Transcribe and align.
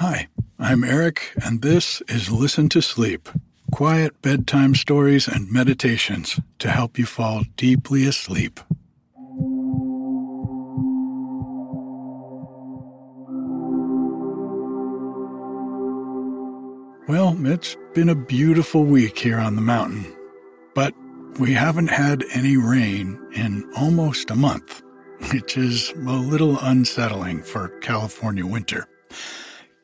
Hi, 0.00 0.28
I'm 0.58 0.84
Erik, 0.84 1.32
and 1.42 1.62
this 1.62 2.02
is 2.06 2.30
Listen 2.30 2.68
to 2.68 2.82
Sleep 2.82 3.30
quiet 3.72 4.20
bedtime 4.20 4.74
stories 4.74 5.26
and 5.26 5.50
meditations 5.50 6.38
to 6.58 6.68
help 6.68 6.98
you 6.98 7.06
fall 7.06 7.44
deeply 7.56 8.04
asleep. 8.04 8.60
Well, 17.08 17.34
it's 17.46 17.78
been 17.94 18.10
a 18.10 18.14
beautiful 18.14 18.84
week 18.84 19.18
here 19.18 19.38
on 19.38 19.56
the 19.56 19.62
mountain, 19.62 20.14
but 20.74 20.92
we 21.40 21.54
haven't 21.54 21.88
had 21.88 22.22
any 22.34 22.58
rain 22.58 23.18
in 23.34 23.66
almost 23.74 24.30
a 24.30 24.36
month, 24.36 24.82
which 25.32 25.56
is 25.56 25.92
a 25.92 26.12
little 26.12 26.58
unsettling 26.60 27.42
for 27.42 27.70
California 27.80 28.44
winter 28.44 28.86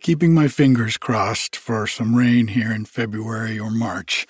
keeping 0.03 0.35
my 0.35 0.49
fingers 0.49 0.99
crossed 0.99 1.57
for 1.57 1.87
some 1.87 2.17
rain 2.17 2.49
here 2.49 2.73
in 2.73 2.85
February 2.85 3.59
or 3.59 3.71
March. 3.71 4.27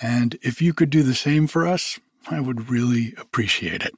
And 0.00 0.38
if 0.42 0.62
you 0.62 0.72
could 0.72 0.88
do 0.88 1.02
the 1.02 1.14
same 1.14 1.46
for 1.46 1.66
us, 1.66 2.00
I 2.28 2.40
would 2.40 2.70
really 2.70 3.14
appreciate 3.18 3.82
it. 3.82 3.94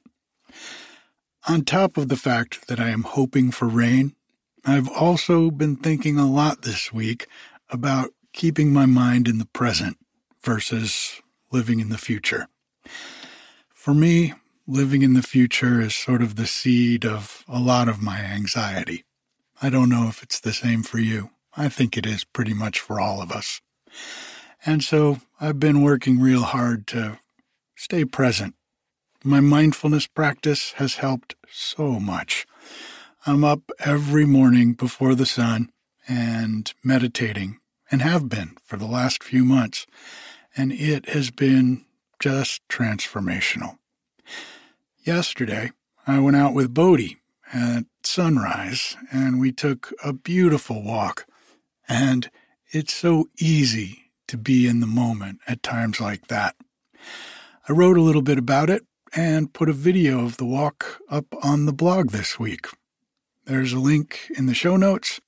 On 1.47 1.63
top 1.63 1.97
of 1.97 2.09
the 2.09 2.17
fact 2.17 2.67
that 2.67 2.79
I 2.79 2.89
am 2.89 3.03
hoping 3.03 3.51
for 3.51 3.67
rain, 3.67 4.15
I've 4.65 4.89
also 4.89 5.49
been 5.49 5.77
thinking 5.77 6.17
a 6.17 6.29
lot 6.29 6.61
this 6.61 6.93
week 6.93 7.27
about 7.69 8.11
keeping 8.33 8.73
my 8.73 8.85
mind 8.85 9.27
in 9.27 9.37
the 9.37 9.45
present 9.45 9.97
versus 10.41 11.21
living 11.51 11.79
in 11.79 11.89
the 11.89 11.97
future. 11.97 12.47
For 13.69 13.93
me, 13.93 14.33
living 14.67 15.01
in 15.01 15.13
the 15.13 15.21
future 15.21 15.81
is 15.81 15.95
sort 15.95 16.21
of 16.21 16.35
the 16.35 16.47
seed 16.47 17.05
of 17.05 17.43
a 17.47 17.59
lot 17.59 17.87
of 17.87 18.01
my 18.01 18.19
anxiety. 18.19 19.03
I 19.61 19.69
don't 19.69 19.89
know 19.89 20.07
if 20.07 20.23
it's 20.23 20.39
the 20.39 20.53
same 20.53 20.83
for 20.83 20.99
you. 20.99 21.29
I 21.55 21.69
think 21.69 21.97
it 21.97 22.05
is 22.05 22.23
pretty 22.23 22.53
much 22.53 22.79
for 22.79 22.99
all 22.99 23.21
of 23.21 23.31
us. 23.31 23.61
And 24.65 24.83
so 24.83 25.19
I've 25.39 25.59
been 25.59 25.81
working 25.81 26.19
real 26.19 26.43
hard 26.43 26.87
to 26.87 27.19
stay 27.75 28.05
present. 28.05 28.55
My 29.23 29.39
mindfulness 29.39 30.07
practice 30.07 30.73
has 30.73 30.95
helped 30.95 31.35
so 31.49 31.99
much. 31.99 32.45
I'm 33.25 33.43
up 33.43 33.71
every 33.79 34.25
morning 34.25 34.73
before 34.73 35.15
the 35.15 35.25
sun 35.25 35.69
and 36.07 36.73
meditating, 36.83 37.59
and 37.89 38.01
have 38.01 38.27
been 38.27 38.57
for 38.65 38.75
the 38.75 38.85
last 38.85 39.23
few 39.23 39.45
months, 39.45 39.85
and 40.57 40.73
it 40.73 41.07
has 41.09 41.31
been 41.31 41.85
just 42.19 42.67
transformational. 42.67 43.77
Yesterday, 45.05 45.71
I 46.05 46.19
went 46.19 46.35
out 46.35 46.53
with 46.53 46.73
Bodhi 46.73 47.21
at 47.53 47.85
sunrise 48.13 48.95
and 49.11 49.39
we 49.39 49.51
took 49.51 49.91
a 50.03 50.13
beautiful 50.13 50.83
walk. 50.83 51.25
And 51.89 52.29
it's 52.71 52.93
so 52.93 53.25
easy 53.39 54.11
to 54.27 54.37
be 54.37 54.67
in 54.67 54.81
the 54.81 54.87
moment 54.87 55.39
at 55.47 55.63
times 55.63 55.99
like 55.99 56.27
that. 56.27 56.55
I 57.67 57.73
wrote 57.73 57.97
a 57.97 58.01
little 58.01 58.21
bit 58.21 58.37
about 58.37 58.69
it 58.69 58.83
and 59.15 59.51
put 59.51 59.67
a 59.67 59.73
video 59.73 60.23
of 60.23 60.37
the 60.37 60.45
walk 60.45 61.01
up 61.09 61.25
on 61.43 61.65
the 61.65 61.73
blog 61.73 62.11
this 62.11 62.37
week. 62.37 62.67
There's 63.45 63.73
a 63.73 63.79
link 63.79 64.31
in 64.37 64.45
the 64.45 64.53
show 64.53 64.77
notes, 64.77 65.19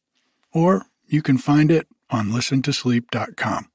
or 0.53 0.85
you 1.07 1.23
can 1.23 1.39
find 1.39 1.71
it 1.71 1.87
on 2.11 2.29
listentosleep.com. 2.29 3.67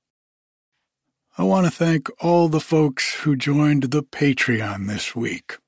I 1.37 1.43
want 1.43 1.67
to 1.67 1.73
thank 1.73 2.09
all 2.23 2.49
the 2.49 2.61
folks 2.61 3.15
who 3.23 3.35
joined 3.35 3.85
the 3.85 4.05
Patreon 4.05 4.87
this 4.87 5.17
week. 5.17 5.59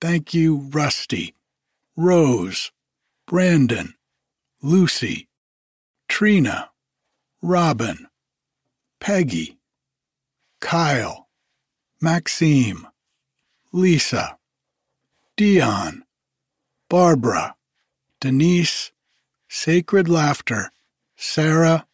Thank 0.00 0.34
you, 0.34 0.68
Rusty, 0.70 1.34
Rose, 2.00 2.70
Brandon, 3.26 3.94
Lucy, 4.62 5.28
Trina, 6.08 6.70
Robin, 7.42 8.06
Peggy, 9.00 9.58
Kyle, 10.60 11.26
Maxime, 12.00 12.86
Lisa, 13.72 14.38
Dion, 15.36 16.04
Barbara, 16.88 17.56
Denise, 18.20 18.92
Sacred 19.48 20.08
Laughter, 20.08 20.70
Sarah, 21.16 21.84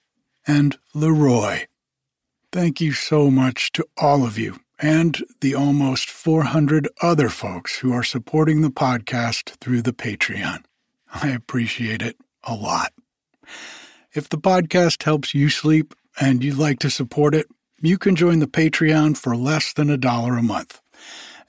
and 0.46 0.76
Leroy. 0.92 1.64
Thank 2.52 2.78
you 2.82 2.92
so 2.92 3.30
much 3.30 3.72
to 3.72 3.86
all 3.96 4.26
of 4.26 4.36
you 4.36 4.60
and 4.78 5.24
the 5.40 5.54
almost 5.54 6.10
400 6.10 6.88
other 7.00 7.28
folks 7.28 7.78
who 7.78 7.92
are 7.92 8.02
supporting 8.02 8.60
the 8.60 8.70
podcast 8.70 9.50
through 9.60 9.82
the 9.82 9.92
Patreon. 9.92 10.64
I 11.14 11.30
appreciate 11.30 12.02
it 12.02 12.16
a 12.42 12.54
lot. 12.54 12.92
If 14.12 14.28
the 14.28 14.38
podcast 14.38 15.02
helps 15.02 15.34
you 15.34 15.48
sleep 15.48 15.94
and 16.20 16.42
you'd 16.42 16.58
like 16.58 16.78
to 16.80 16.90
support 16.90 17.34
it, 17.34 17.46
you 17.80 17.98
can 17.98 18.16
join 18.16 18.38
the 18.38 18.46
Patreon 18.46 19.16
for 19.16 19.36
less 19.36 19.72
than 19.72 19.90
a 19.90 19.96
dollar 19.96 20.36
a 20.36 20.42
month. 20.42 20.80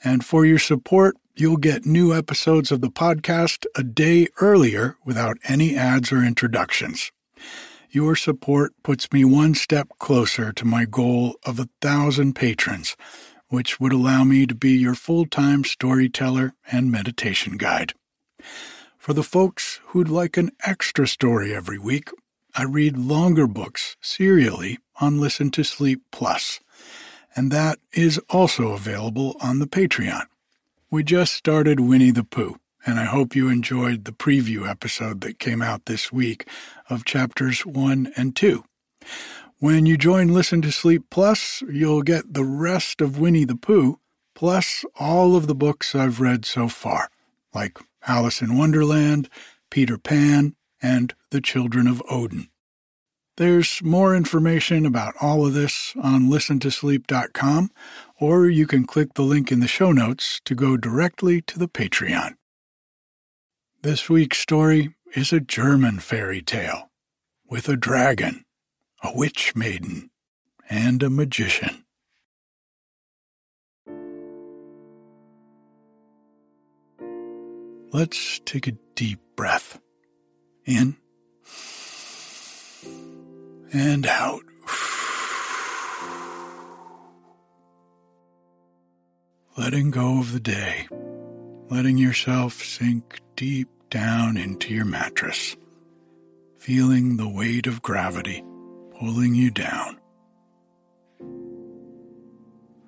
And 0.04 0.25
for 0.25 0.45
your 0.45 0.60
support, 0.60 1.16
you'll 1.36 1.57
get 1.57 1.86
new 1.86 2.13
episodes 2.13 2.72
of 2.72 2.81
the 2.81 2.89
podcast 2.89 3.66
a 3.75 3.83
day 3.83 4.27
earlier 4.42 4.98
without 5.06 5.38
any 5.48 5.75
ads 5.75 6.12
or 6.12 6.24
introductions. 6.24 7.12
Your 7.92 8.16
support 8.16 8.74
puts 8.84 9.12
me 9.12 9.24
one 9.24 9.56
step 9.56 9.88
closer 10.00 10.52
to 10.54 10.66
my 10.66 10.86
goal 10.86 11.36
of 11.46 11.60
a 11.60 11.70
thousand 11.82 12.34
patrons, 12.36 12.96
which 13.48 13.80
would 13.80 13.94
allow 13.94 14.24
me 14.24 14.46
to 14.46 14.56
be 14.56 14.72
your 14.72 14.96
full 14.96 15.26
time 15.26 15.64
storyteller 15.64 16.54
and 16.72 16.92
meditation 16.92 17.58
guide. 17.58 17.94
For 18.98 19.14
the 19.14 19.24
folks 19.24 19.80
who'd 19.88 20.10
like 20.10 20.36
an 20.36 20.52
extra 20.66 21.08
story 21.08 21.54
every 21.54 21.78
week, 21.78 22.10
I 22.56 22.64
read 22.64 22.98
longer 22.98 23.48
books 23.48 23.98
serially 24.02 24.80
on 25.00 25.20
Listen 25.20 25.52
to 25.52 25.64
Sleep 25.64 26.02
and 27.36 27.52
that 27.52 27.80
is 27.92 28.20
also 28.30 28.70
available 28.70 29.36
on 29.42 29.60
the 29.60 29.68
Patreon. 29.68 30.24
We 30.90 31.04
just 31.04 31.34
started 31.34 31.80
Winnie 31.80 32.12
the 32.12 32.24
Pooh, 32.24 32.58
and 32.86 33.00
I 33.00 33.06
hope 33.06 33.36
you 33.36 33.50
enjoyed 33.50 34.06
the 34.06 34.12
preview 34.12 34.70
episode 34.70 35.22
that 35.22 35.40
came 35.40 35.62
out 35.62 35.86
this 35.86 36.12
week 36.12 36.48
of 36.90 37.04
chapters 37.04 37.66
1 37.66 38.12
and 38.16 38.36
2. 38.36 38.64
When 39.60 39.86
you 39.86 39.98
join 39.98 40.34
Listen 40.34 40.62
to 40.62 40.72
Sleep 40.72 41.06
Plus, 41.10 41.64
you'll 41.70 42.04
get 42.04 42.34
the 42.34 42.44
rest 42.44 43.02
of 43.02 43.20
Winnie 43.20 43.46
the 43.46 43.56
Pooh, 43.56 44.00
plus 44.36 44.86
all 45.00 45.36
of 45.36 45.48
the 45.48 45.56
books 45.56 45.96
I've 45.96 46.20
read 46.20 46.46
so 46.46 46.68
far, 46.68 47.10
like 47.54 47.78
Alice 48.08 48.42
in 48.42 48.58
Wonderland, 48.58 49.30
Peter 49.72 49.98
Pan, 49.98 50.56
and 50.82 51.16
The 51.32 51.42
Children 51.42 51.88
of 51.88 52.04
Odin. 52.10 52.50
There's 53.38 53.82
more 53.84 54.16
information 54.16 54.86
about 54.86 55.14
all 55.20 55.46
of 55.46 55.54
this 55.54 55.94
on 56.02 56.30
listentosleep.com, 56.30 57.72
or 58.20 58.48
you 58.48 58.68
can 58.68 58.86
click 58.86 59.14
the 59.16 59.24
link 59.24 59.52
in 59.52 59.60
the 59.60 59.68
show 59.68 59.92
notes 59.92 60.40
to 60.46 60.56
go 60.56 60.78
directly 60.78 61.42
to 61.42 61.60
the 61.60 61.68
Patreon. 61.68 62.36
This 63.86 64.10
week's 64.10 64.40
story 64.40 64.96
is 65.14 65.32
a 65.32 65.40
German 65.40 66.00
fairy 66.00 66.42
tale 66.42 66.90
with 67.48 67.70
a 67.70 67.76
dragon 67.78 68.44
a 69.04 69.16
witch 69.16 69.56
maiden, 69.56 70.10
and 70.68 71.04
a 71.04 71.10
magician. 71.12 71.86
Let's 77.94 78.40
take 78.46 78.66
a 78.66 78.74
deep 78.96 79.20
breath 79.36 79.80
in 80.66 80.98
and 83.72 84.08
out. 84.08 84.42
Letting 89.56 89.92
go 89.92 90.18
of 90.20 90.34
the 90.34 90.40
day, 90.40 90.88
letting 91.70 92.00
yourself 92.00 92.64
sink 92.64 93.22
deep 93.36 93.70
down 93.95 94.36
into 94.36 94.74
your 94.74 94.83
mattress, 94.83 95.56
feeling 96.57 97.15
the 97.15 97.30
weight 97.30 97.65
of 97.65 97.81
gravity 97.81 98.44
pulling 99.00 99.33
you 99.33 99.50
down. 99.50 99.97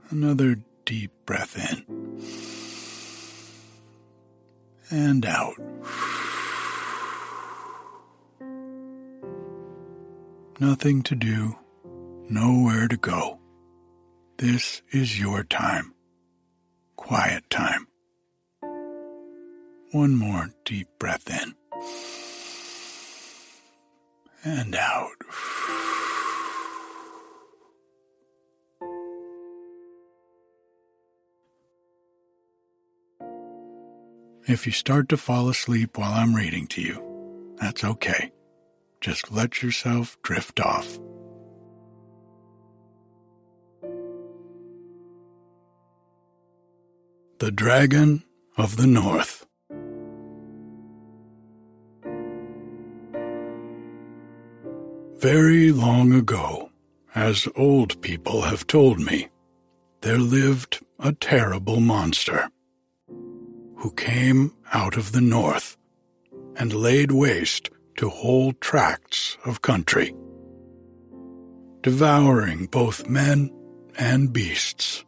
Another 0.09 0.57
deep 0.83 1.11
breath 1.25 1.55
in 1.71 1.85
and 4.91 5.25
out. 5.25 5.55
Nothing 10.59 11.03
to 11.03 11.15
do, 11.15 11.55
nowhere 12.29 12.89
to 12.89 12.97
go. 12.97 13.39
This 14.39 14.81
is 14.91 15.17
your 15.17 15.45
time. 15.45 15.93
Quiet 16.97 17.49
time. 17.49 17.87
One 19.97 20.15
more 20.15 20.51
deep 20.63 20.89
breath 20.99 21.27
in 21.27 21.55
and 24.43 24.75
out. 24.75 25.09
If 34.47 34.67
you 34.67 34.71
start 34.71 35.09
to 35.09 35.17
fall 35.17 35.49
asleep 35.49 35.97
while 35.97 36.13
I'm 36.13 36.35
reading 36.35 36.67
to 36.67 36.81
you, 36.83 37.55
that's 37.59 37.83
okay. 37.83 38.31
Just 39.01 39.31
let 39.31 39.63
yourself 39.63 40.15
drift 40.21 40.59
off. 40.59 40.99
The 47.39 47.51
Dragon 47.51 48.25
of 48.57 48.77
the 48.77 48.85
North. 48.85 49.36
Very 55.35 55.73
long 55.73 56.13
ago, 56.13 56.71
as 57.13 57.49
old 57.57 58.01
people 58.01 58.43
have 58.43 58.65
told 58.65 58.97
me, 58.97 59.27
there 59.99 60.17
lived 60.17 60.79
a 60.99 61.11
terrible 61.11 61.81
monster 61.81 62.49
who 63.75 63.91
came 63.97 64.53
out 64.71 64.95
of 64.95 65.11
the 65.11 65.19
north 65.19 65.75
and 66.55 66.71
laid 66.71 67.11
waste 67.11 67.69
to 67.97 68.07
whole 68.07 68.53
tracts 68.61 69.37
of 69.43 69.61
country, 69.61 70.15
devouring 71.81 72.67
both 72.67 73.09
men 73.09 73.51
and 73.97 74.31
beasts. 74.31 75.03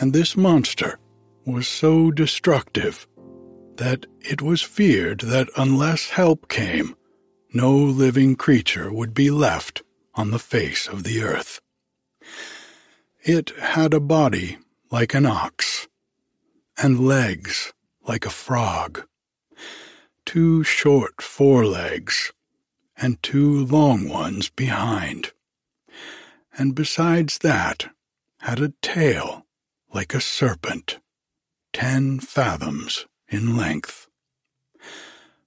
And 0.00 0.12
this 0.12 0.36
monster 0.36 0.98
was 1.44 1.68
so 1.68 2.10
destructive 2.10 3.06
that 3.76 4.04
it 4.20 4.42
was 4.42 4.62
feared 4.62 5.20
that 5.20 5.48
unless 5.56 6.10
help 6.10 6.48
came, 6.48 6.96
no 7.56 7.74
living 7.74 8.36
creature 8.36 8.92
would 8.92 9.14
be 9.14 9.30
left 9.30 9.82
on 10.14 10.30
the 10.30 10.38
face 10.38 10.86
of 10.86 11.02
the 11.02 11.22
earth. 11.22 11.60
It 13.22 13.50
had 13.58 13.94
a 13.94 14.00
body 14.00 14.58
like 14.90 15.14
an 15.14 15.26
ox 15.26 15.88
and 16.76 17.00
legs 17.00 17.72
like 18.06 18.26
a 18.26 18.30
frog, 18.30 19.06
two 20.24 20.62
short 20.62 21.22
forelegs, 21.22 22.32
and 22.96 23.22
two 23.22 23.66
long 23.66 24.08
ones 24.08 24.48
behind, 24.48 25.32
and 26.56 26.74
besides 26.74 27.38
that 27.38 27.90
had 28.40 28.60
a 28.60 28.72
tail 28.82 29.46
like 29.92 30.14
a 30.14 30.20
serpent, 30.20 30.98
ten 31.72 32.20
fathoms 32.20 33.06
in 33.28 33.56
length. 33.56 34.08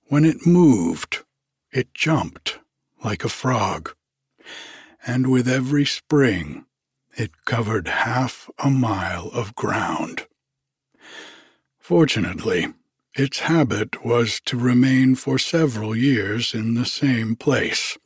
When 0.07 0.25
it 0.25 0.45
moved, 0.45 1.23
it 1.71 1.93
jumped 1.93 2.59
like 3.03 3.23
a 3.23 3.29
frog, 3.29 3.95
and 5.05 5.27
with 5.27 5.47
every 5.47 5.85
spring 5.85 6.65
it 7.17 7.45
covered 7.45 7.87
half 7.87 8.49
a 8.59 8.69
mile 8.69 9.29
of 9.33 9.55
ground. 9.55 10.25
Fortunately, 11.77 12.67
its 13.15 13.39
habit 13.39 14.05
was 14.05 14.39
to 14.45 14.57
remain 14.57 15.15
for 15.15 15.37
several 15.37 15.95
years 15.95 16.53
in 16.53 16.75
the 16.75 16.85
same 16.85 17.35
place, 17.35 17.97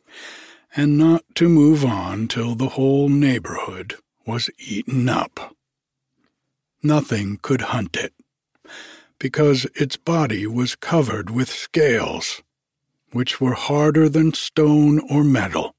and 0.75 0.97
not 0.97 1.23
to 1.35 1.49
move 1.49 1.83
on 1.85 2.27
till 2.27 2.55
the 2.55 2.69
whole 2.69 3.09
neighborhood 3.09 3.95
was 4.25 4.49
eaten 4.57 5.09
up. 5.09 5.55
Nothing 6.81 7.37
could 7.41 7.61
hunt 7.61 7.95
it, 7.95 8.13
because 9.19 9.65
its 9.75 9.97
body 9.97 10.47
was 10.47 10.75
covered 10.75 11.29
with 11.29 11.49
scales, 11.49 12.41
which 13.13 13.39
were 13.39 13.53
harder 13.53 14.09
than 14.09 14.33
stone 14.33 14.99
or 15.09 15.23
metal, 15.23 15.75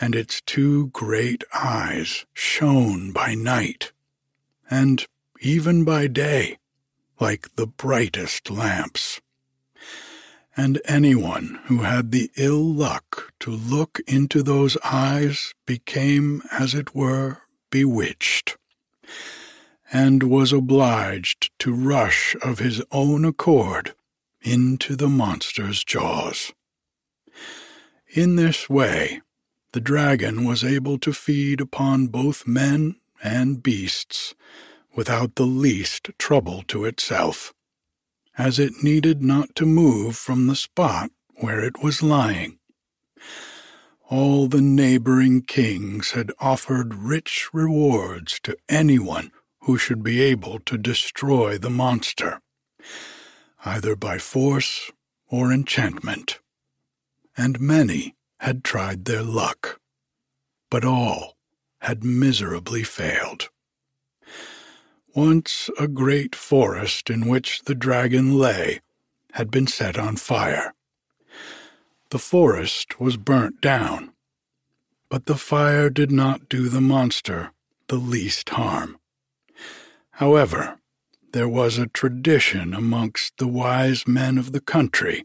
and 0.00 0.14
its 0.14 0.40
two 0.42 0.88
great 0.88 1.44
eyes 1.54 2.26
shone 2.34 3.12
by 3.12 3.34
night, 3.34 3.92
and 4.70 5.06
even 5.40 5.84
by 5.84 6.06
day 6.06 6.58
like 7.20 7.54
the 7.56 7.66
brightest 7.66 8.50
lamps. 8.50 9.20
And 10.56 10.80
anyone 10.84 11.60
who 11.66 11.78
had 11.82 12.10
the 12.10 12.30
ill 12.36 12.62
luck 12.62 13.32
to 13.40 13.50
look 13.50 14.00
into 14.06 14.42
those 14.42 14.76
eyes 14.84 15.54
became, 15.66 16.42
as 16.50 16.74
it 16.74 16.94
were, 16.94 17.42
bewitched, 17.70 18.56
and 19.92 20.24
was 20.24 20.52
obliged 20.52 21.50
to 21.60 21.72
rush 21.72 22.34
of 22.42 22.58
his 22.58 22.82
own 22.90 23.24
accord 23.24 23.94
into 24.42 24.96
the 24.96 25.08
monster's 25.08 25.84
jaws. 25.84 26.52
In 28.14 28.36
this 28.36 28.70
way, 28.70 29.20
the 29.72 29.80
dragon 29.80 30.44
was 30.44 30.64
able 30.64 30.98
to 30.98 31.12
feed 31.12 31.60
upon 31.60 32.06
both 32.06 32.46
men 32.46 32.96
and 33.22 33.62
beasts 33.62 34.34
without 34.94 35.34
the 35.34 35.46
least 35.46 36.10
trouble 36.18 36.62
to 36.68 36.84
itself, 36.84 37.52
as 38.36 38.58
it 38.58 38.82
needed 38.82 39.22
not 39.22 39.54
to 39.54 39.66
move 39.66 40.16
from 40.16 40.46
the 40.46 40.56
spot 40.56 41.10
where 41.36 41.60
it 41.60 41.82
was 41.82 42.02
lying. 42.02 42.58
All 44.08 44.48
the 44.48 44.62
neighboring 44.62 45.42
kings 45.42 46.12
had 46.12 46.32
offered 46.40 46.94
rich 46.94 47.48
rewards 47.52 48.40
to 48.44 48.56
anyone 48.68 49.30
who 49.62 49.76
should 49.76 50.02
be 50.02 50.22
able 50.22 50.60
to 50.60 50.78
destroy 50.78 51.58
the 51.58 51.70
monster, 51.70 52.40
either 53.64 53.96
by 53.96 54.18
force 54.18 54.90
or 55.28 55.52
enchantment, 55.52 56.40
and 57.36 57.60
many 57.60 58.14
had 58.40 58.64
tried 58.64 59.04
their 59.04 59.22
luck, 59.22 59.80
but 60.70 60.84
all 60.84 61.36
had 61.80 62.04
miserably 62.04 62.82
failed. 62.82 63.48
Once 65.14 65.70
a 65.78 65.88
great 65.88 66.34
forest 66.34 67.10
in 67.10 67.26
which 67.26 67.62
the 67.64 67.74
dragon 67.74 68.38
lay 68.38 68.80
had 69.32 69.50
been 69.50 69.66
set 69.66 69.98
on 69.98 70.16
fire. 70.16 70.74
The 72.10 72.18
forest 72.18 73.00
was 73.00 73.16
burnt 73.16 73.60
down, 73.60 74.12
but 75.08 75.26
the 75.26 75.36
fire 75.36 75.90
did 75.90 76.10
not 76.10 76.48
do 76.48 76.68
the 76.68 76.80
monster 76.80 77.52
the 77.88 77.96
least 77.96 78.50
harm. 78.50 78.98
However, 80.12 80.77
there 81.32 81.48
was 81.48 81.78
a 81.78 81.86
tradition 81.86 82.74
amongst 82.74 83.36
the 83.38 83.48
wise 83.48 84.06
men 84.06 84.38
of 84.38 84.52
the 84.52 84.60
country 84.60 85.24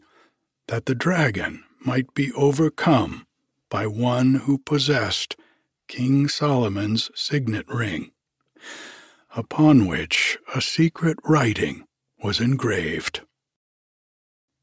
that 0.68 0.86
the 0.86 0.94
dragon 0.94 1.64
might 1.84 2.12
be 2.14 2.32
overcome 2.32 3.26
by 3.70 3.86
one 3.86 4.34
who 4.34 4.58
possessed 4.58 5.36
King 5.88 6.28
Solomon's 6.28 7.10
signet 7.14 7.66
ring, 7.68 8.10
upon 9.36 9.86
which 9.86 10.38
a 10.54 10.60
secret 10.60 11.18
writing 11.24 11.84
was 12.22 12.40
engraved. 12.40 13.20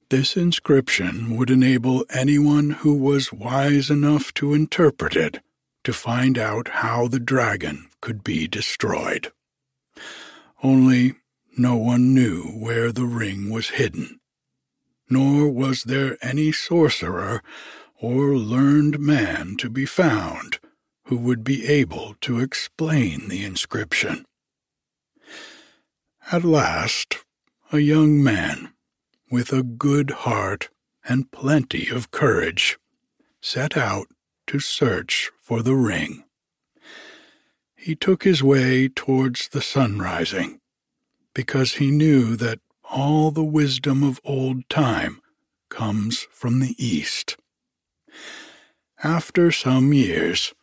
This 0.09 0.35
inscription 0.35 1.37
would 1.37 1.49
enable 1.49 2.05
anyone 2.09 2.71
who 2.71 2.95
was 2.95 3.31
wise 3.31 3.89
enough 3.89 4.33
to 4.35 4.53
interpret 4.53 5.15
it 5.15 5.41
to 5.83 5.93
find 5.93 6.37
out 6.37 6.67
how 6.67 7.07
the 7.07 7.19
dragon 7.19 7.89
could 8.01 8.23
be 8.23 8.47
destroyed. 8.47 9.31
Only 10.63 11.13
no 11.57 11.75
one 11.75 12.13
knew 12.13 12.43
where 12.43 12.91
the 12.91 13.05
ring 13.05 13.49
was 13.49 13.69
hidden, 13.69 14.19
nor 15.09 15.49
was 15.49 15.83
there 15.83 16.17
any 16.21 16.51
sorcerer 16.51 17.41
or 17.99 18.35
learned 18.37 18.99
man 18.99 19.55
to 19.57 19.69
be 19.69 19.85
found 19.85 20.59
who 21.05 21.17
would 21.17 21.43
be 21.43 21.67
able 21.67 22.15
to 22.21 22.39
explain 22.39 23.27
the 23.27 23.43
inscription. 23.43 24.25
At 26.31 26.43
last, 26.43 27.25
a 27.71 27.79
young 27.79 28.23
man 28.23 28.73
with 29.29 29.51
a 29.51 29.63
good 29.63 30.11
heart 30.11 30.69
and 31.03 31.31
plenty 31.31 31.89
of 31.89 32.11
courage, 32.11 32.77
set 33.41 33.75
out 33.75 34.07
to 34.47 34.59
search 34.59 35.31
for 35.39 35.61
the 35.61 35.75
ring. 35.75 36.23
He 37.75 37.95
took 37.95 38.23
his 38.23 38.41
way 38.41 38.87
towards 38.87 39.49
the 39.49 39.61
sun 39.61 39.99
rising, 39.99 40.60
because 41.33 41.75
he 41.75 41.91
knew 41.91 42.35
that 42.35 42.59
all 42.89 43.31
the 43.31 43.43
wisdom 43.43 44.03
of 44.03 44.19
old 44.23 44.67
time 44.69 45.21
comes 45.69 46.27
from 46.31 46.59
the 46.59 46.75
east. 46.77 47.37
After 49.03 49.51
some 49.51 49.93
years, 49.93 50.53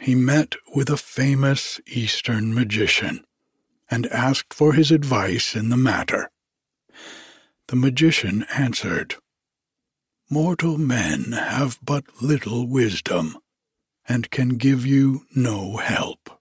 he 0.00 0.14
met 0.14 0.56
with 0.74 0.90
a 0.90 0.96
famous 0.96 1.80
Eastern 1.86 2.52
magician 2.52 3.24
and 3.90 4.06
asked 4.06 4.52
for 4.52 4.72
his 4.72 4.90
advice 4.90 5.54
in 5.54 5.70
the 5.70 5.76
matter. 5.76 6.30
The 7.68 7.76
magician 7.76 8.44
answered, 8.54 9.14
Mortal 10.28 10.76
men 10.76 11.32
have 11.32 11.78
but 11.82 12.04
little 12.20 12.66
wisdom, 12.66 13.38
and 14.08 14.30
can 14.30 14.50
give 14.50 14.84
you 14.84 15.24
no 15.34 15.76
help. 15.76 16.40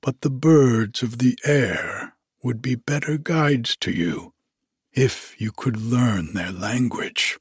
But 0.00 0.22
the 0.22 0.30
birds 0.30 1.02
of 1.02 1.18
the 1.18 1.38
air 1.44 2.14
would 2.42 2.62
be 2.62 2.74
better 2.74 3.18
guides 3.18 3.76
to 3.76 3.90
you 3.90 4.32
if 4.92 5.40
you 5.40 5.52
could 5.52 5.76
learn 5.76 6.34
their 6.34 6.52
language. 6.52 7.38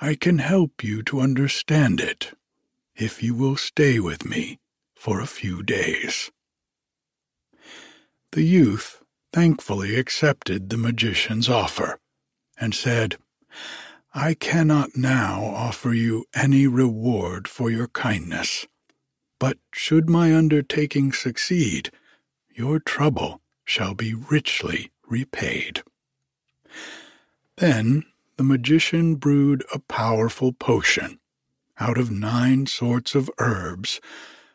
I 0.00 0.14
can 0.14 0.38
help 0.38 0.82
you 0.82 1.02
to 1.04 1.20
understand 1.20 2.00
it 2.00 2.32
if 2.94 3.22
you 3.22 3.34
will 3.34 3.56
stay 3.56 3.98
with 3.98 4.24
me 4.24 4.58
for 4.94 5.20
a 5.20 5.26
few 5.26 5.62
days. 5.62 6.30
The 8.32 8.42
youth 8.42 9.02
thankfully 9.32 9.96
accepted 9.96 10.68
the 10.68 10.76
magician's 10.76 11.48
offer 11.48 11.98
and 12.58 12.74
said, 12.74 13.16
I 14.14 14.34
cannot 14.34 14.96
now 14.96 15.42
offer 15.44 15.92
you 15.92 16.24
any 16.34 16.66
reward 16.66 17.48
for 17.48 17.70
your 17.70 17.88
kindness, 17.88 18.66
but 19.40 19.58
should 19.72 20.08
my 20.08 20.34
undertaking 20.34 21.12
succeed, 21.12 21.90
your 22.54 22.78
trouble 22.78 23.40
shall 23.64 23.94
be 23.94 24.14
richly 24.14 24.90
repaid. 25.06 25.82
Then 27.56 28.04
the 28.36 28.42
magician 28.44 29.16
brewed 29.16 29.64
a 29.72 29.78
powerful 29.78 30.52
potion 30.52 31.20
out 31.78 31.98
of 31.98 32.10
nine 32.10 32.66
sorts 32.66 33.14
of 33.14 33.30
herbs, 33.38 34.00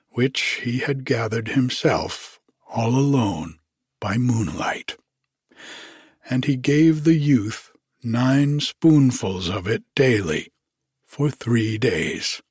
which 0.09 0.61
he 0.63 0.79
had 0.79 1.05
gathered 1.05 1.49
himself 1.49 2.39
all 2.67 2.95
alone 2.95 3.59
by 3.99 4.17
moonlight. 4.17 4.97
And 6.29 6.45
he 6.45 6.55
gave 6.55 7.03
the 7.03 7.15
youth 7.15 7.71
nine 8.03 8.59
spoonfuls 8.59 9.49
of 9.49 9.67
it 9.67 9.83
daily 9.95 10.51
for 11.05 11.29
three 11.29 11.77
days, 11.77 12.41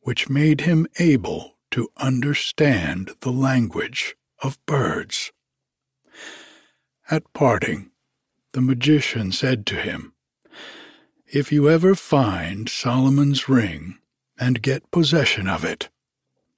which 0.00 0.28
made 0.28 0.62
him 0.62 0.86
able 0.98 1.56
to 1.70 1.88
understand 1.96 3.12
the 3.20 3.30
language 3.30 4.16
of 4.42 4.64
birds. 4.66 5.32
At 7.12 7.32
parting, 7.32 7.90
the 8.52 8.60
magician 8.60 9.32
said 9.32 9.66
to 9.66 9.74
him, 9.74 10.12
If 11.26 11.50
you 11.50 11.68
ever 11.68 11.96
find 11.96 12.68
Solomon's 12.68 13.48
ring 13.48 13.98
and 14.38 14.62
get 14.62 14.92
possession 14.92 15.48
of 15.48 15.64
it, 15.64 15.88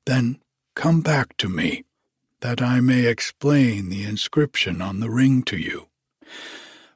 then 0.04 0.42
come 0.75 1.00
back 1.00 1.38
to 1.38 1.49
me 1.49 1.85
that 2.40 2.61
I 2.61 2.80
may 2.80 3.06
explain 3.06 3.88
the 3.88 4.04
inscription 4.04 4.82
on 4.82 5.00
the 5.00 5.09
ring 5.09 5.42
to 5.44 5.56
you. 5.56 5.88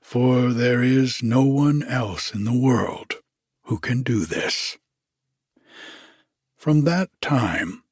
For 0.03 0.53
there 0.53 0.83
is 0.83 1.23
no 1.23 1.43
one 1.43 1.83
else 1.83 2.35
in 2.35 2.45
the 2.45 2.59
world 2.59 3.15
who 3.63 3.79
can 3.79 4.03
do 4.03 4.27
this. 4.27 4.77
From 6.59 6.85
that 6.85 7.09
time, 7.23 7.85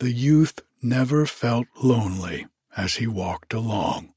the 0.00 0.10
youth 0.10 0.58
never 0.82 1.26
felt 1.26 1.68
lonely 1.80 2.48
as 2.76 2.96
he 2.96 3.06
walked 3.06 3.52
along. 3.52 4.11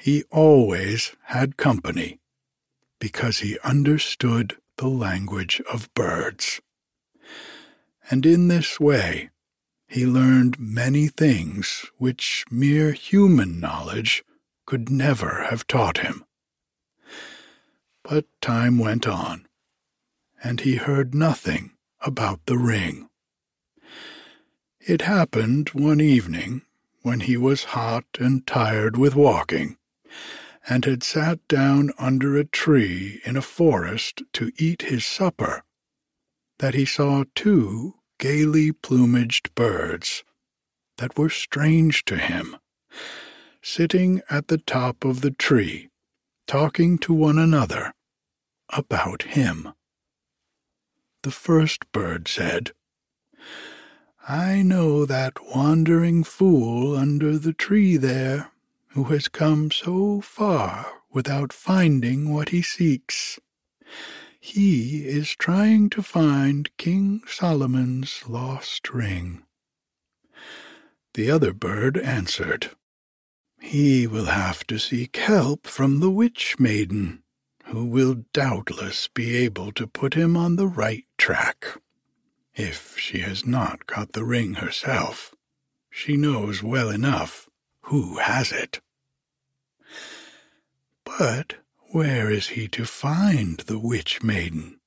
He 0.00 0.24
always 0.30 1.14
had 1.24 1.58
company 1.58 2.20
because 2.98 3.40
he 3.40 3.58
understood 3.62 4.56
the 4.78 4.88
language 4.88 5.60
of 5.70 5.92
birds. 5.92 6.62
And 8.10 8.24
in 8.24 8.48
this 8.48 8.80
way, 8.80 9.28
he 9.86 10.06
learned 10.06 10.58
many 10.58 11.08
things 11.08 11.84
which 11.98 12.46
mere 12.50 12.92
human 12.92 13.60
knowledge 13.60 14.24
could 14.64 14.88
never 14.88 15.44
have 15.50 15.66
taught 15.66 15.98
him. 15.98 16.24
But 18.02 18.24
time 18.40 18.78
went 18.78 19.06
on, 19.06 19.46
and 20.42 20.60
he 20.60 20.76
heard 20.76 21.14
nothing 21.14 21.72
about 22.00 22.46
the 22.46 22.56
ring. 22.56 23.10
It 24.80 25.02
happened 25.02 25.70
one 25.74 26.00
evening 26.00 26.62
when 27.02 27.20
he 27.20 27.36
was 27.36 27.74
hot 27.76 28.06
and 28.18 28.46
tired 28.46 28.96
with 28.96 29.14
walking, 29.14 29.76
and 30.68 30.84
had 30.84 31.02
sat 31.02 31.46
down 31.48 31.90
under 31.98 32.36
a 32.36 32.44
tree 32.44 33.20
in 33.24 33.36
a 33.36 33.42
forest 33.42 34.22
to 34.32 34.52
eat 34.56 34.82
his 34.82 35.04
supper, 35.04 35.62
that 36.58 36.74
he 36.74 36.84
saw 36.84 37.24
two 37.34 37.94
gaily 38.18 38.70
plumaged 38.70 39.54
birds 39.54 40.22
that 40.98 41.16
were 41.16 41.30
strange 41.30 42.04
to 42.04 42.16
him, 42.18 42.56
sitting 43.62 44.20
at 44.28 44.48
the 44.48 44.58
top 44.58 45.04
of 45.04 45.22
the 45.22 45.30
tree, 45.30 45.88
talking 46.46 46.98
to 46.98 47.12
one 47.12 47.38
another 47.38 47.94
about 48.68 49.22
him. 49.22 49.72
The 51.22 51.30
first 51.30 51.90
bird 51.92 52.28
said, 52.28 52.72
I 54.28 54.62
know 54.62 55.06
that 55.06 55.38
wandering 55.54 56.24
fool 56.24 56.96
under 56.96 57.38
the 57.38 57.52
tree 57.54 57.96
there, 57.96 58.52
who 58.92 59.04
has 59.04 59.28
come 59.28 59.70
so 59.70 60.20
far 60.20 60.86
without 61.12 61.52
finding 61.52 62.32
what 62.32 62.48
he 62.48 62.62
seeks. 62.62 63.38
He 64.40 65.06
is 65.06 65.36
trying 65.36 65.90
to 65.90 66.02
find 66.02 66.74
King 66.76 67.22
Solomon's 67.26 68.24
lost 68.26 68.90
ring. 68.90 69.42
The 71.14 71.30
other 71.30 71.52
bird 71.52 71.98
answered, 71.98 72.70
He 73.60 74.06
will 74.06 74.26
have 74.26 74.66
to 74.68 74.78
seek 74.78 75.16
help 75.16 75.66
from 75.66 76.00
the 76.00 76.10
witch 76.10 76.56
maiden, 76.58 77.22
who 77.66 77.84
will 77.84 78.24
doubtless 78.32 79.08
be 79.08 79.36
able 79.36 79.72
to 79.72 79.86
put 79.86 80.14
him 80.14 80.36
on 80.36 80.56
the 80.56 80.68
right 80.68 81.04
track. 81.18 81.78
If 82.54 82.98
she 82.98 83.18
has 83.18 83.46
not 83.46 83.86
got 83.86 84.12
the 84.12 84.24
ring 84.24 84.54
herself, 84.54 85.34
she 85.90 86.16
knows 86.16 86.62
well 86.62 86.90
enough 86.90 87.49
who 87.90 88.18
has 88.18 88.52
it. 88.52 88.80
But 91.04 91.56
where 91.90 92.30
is 92.30 92.50
he 92.50 92.68
to 92.68 92.84
find 92.84 93.58
the 93.58 93.80
witch 93.80 94.22
maiden? 94.22 94.78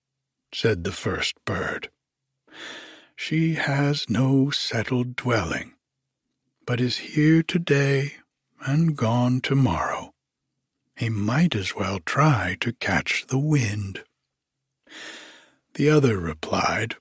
said 0.53 0.85
the 0.85 0.93
first 0.93 1.35
bird. 1.43 1.89
She 3.17 3.55
has 3.55 4.09
no 4.09 4.51
settled 4.51 5.17
dwelling, 5.17 5.73
but 6.65 6.79
is 6.79 6.97
here 6.97 7.43
today 7.43 8.13
and 8.65 8.95
gone 8.95 9.41
tomorrow. 9.41 10.13
He 10.95 11.09
might 11.09 11.55
as 11.55 11.75
well 11.75 11.99
try 12.05 12.55
to 12.61 12.71
catch 12.71 13.27
the 13.27 13.37
wind. 13.37 14.05
The 15.73 15.89
other 15.89 16.17
replied, 16.17 16.95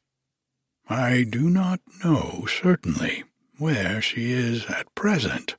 I 0.88 1.22
do 1.22 1.48
not 1.48 1.80
know 2.04 2.46
certainly 2.48 3.22
where 3.56 4.02
she 4.02 4.32
is 4.32 4.66
at 4.66 4.92
present, 4.96 5.54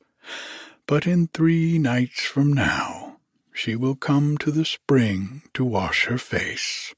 but 0.88 1.08
in 1.08 1.28
three 1.28 1.78
nights 1.78 2.22
from 2.24 2.52
now 2.54 3.18
she 3.54 3.76
will 3.76 3.96
come 3.96 4.38
to 4.38 4.52
the 4.52 4.66
spring 4.66 5.44
to 5.54 5.64
wash 5.64 6.06
her 6.06 6.18
face, 6.18 6.94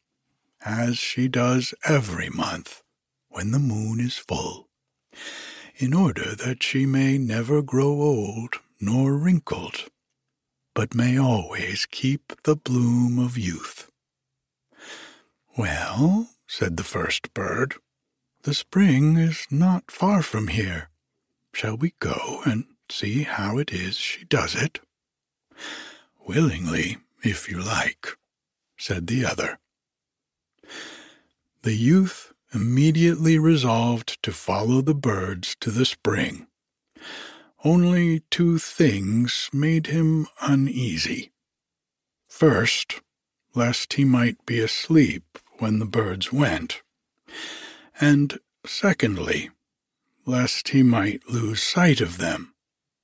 as 0.64 0.98
she 0.98 1.28
does 1.28 1.74
every 1.84 2.30
month 2.30 2.82
when 3.30 3.52
the 3.52 3.60
moon 3.60 4.00
is 4.00 4.18
full, 4.18 4.70
in 5.76 5.94
order 5.94 6.34
that 6.36 6.64
she 6.64 6.86
may 6.86 7.18
never 7.18 7.62
grow 7.62 8.02
old 8.02 8.56
nor 8.80 9.18
wrinkled, 9.18 9.90
but 10.74 10.96
may 10.96 11.18
always 11.18 11.86
keep 11.86 12.34
the 12.44 12.56
bloom 12.56 13.20
of 13.20 13.38
youth. 13.38 13.90
Well, 15.58 16.30
said 16.48 16.78
the 16.78 16.84
first 16.84 17.34
bird, 17.34 17.76
the 18.44 18.54
spring 18.54 19.18
is 19.18 19.46
not 19.50 19.92
far 19.92 20.22
from 20.22 20.48
here. 20.48 20.90
Shall 21.54 21.78
we 21.78 21.94
go 22.00 22.42
and 22.46 22.66
see 22.92 23.24
how 23.24 23.58
it 23.58 23.72
is 23.72 23.98
she 23.98 24.26
does 24.26 24.56
it? 24.56 24.80
Willingly, 26.28 26.98
if 27.24 27.50
you 27.50 27.62
like, 27.62 28.08
said 28.78 29.08
the 29.08 29.26
other. 29.26 29.60
The 31.64 31.76
youth 31.76 32.34
immediately 32.54 33.38
resolved 33.38 34.22
to 34.24 34.32
follow 34.32 34.82
the 34.82 34.96
birds 34.96 35.56
to 35.60 35.72
the 35.72 35.86
spring. 35.86 36.48
Only 37.64 38.22
two 38.32 38.58
things 38.60 39.50
made 39.52 39.88
him 39.88 40.28
uneasy. 40.42 41.32
First, 42.28 43.02
lest 43.54 43.94
he 43.94 44.06
might 44.06 44.46
be 44.46 44.60
asleep 44.60 45.40
when 45.58 45.80
the 45.80 45.86
birds 45.86 46.32
went, 46.32 46.82
and 48.00 48.40
secondly, 48.66 49.50
lest 50.26 50.70
he 50.70 50.84
might 50.84 51.30
lose 51.30 51.62
sight 51.62 52.02
of 52.02 52.18
them, 52.18 52.55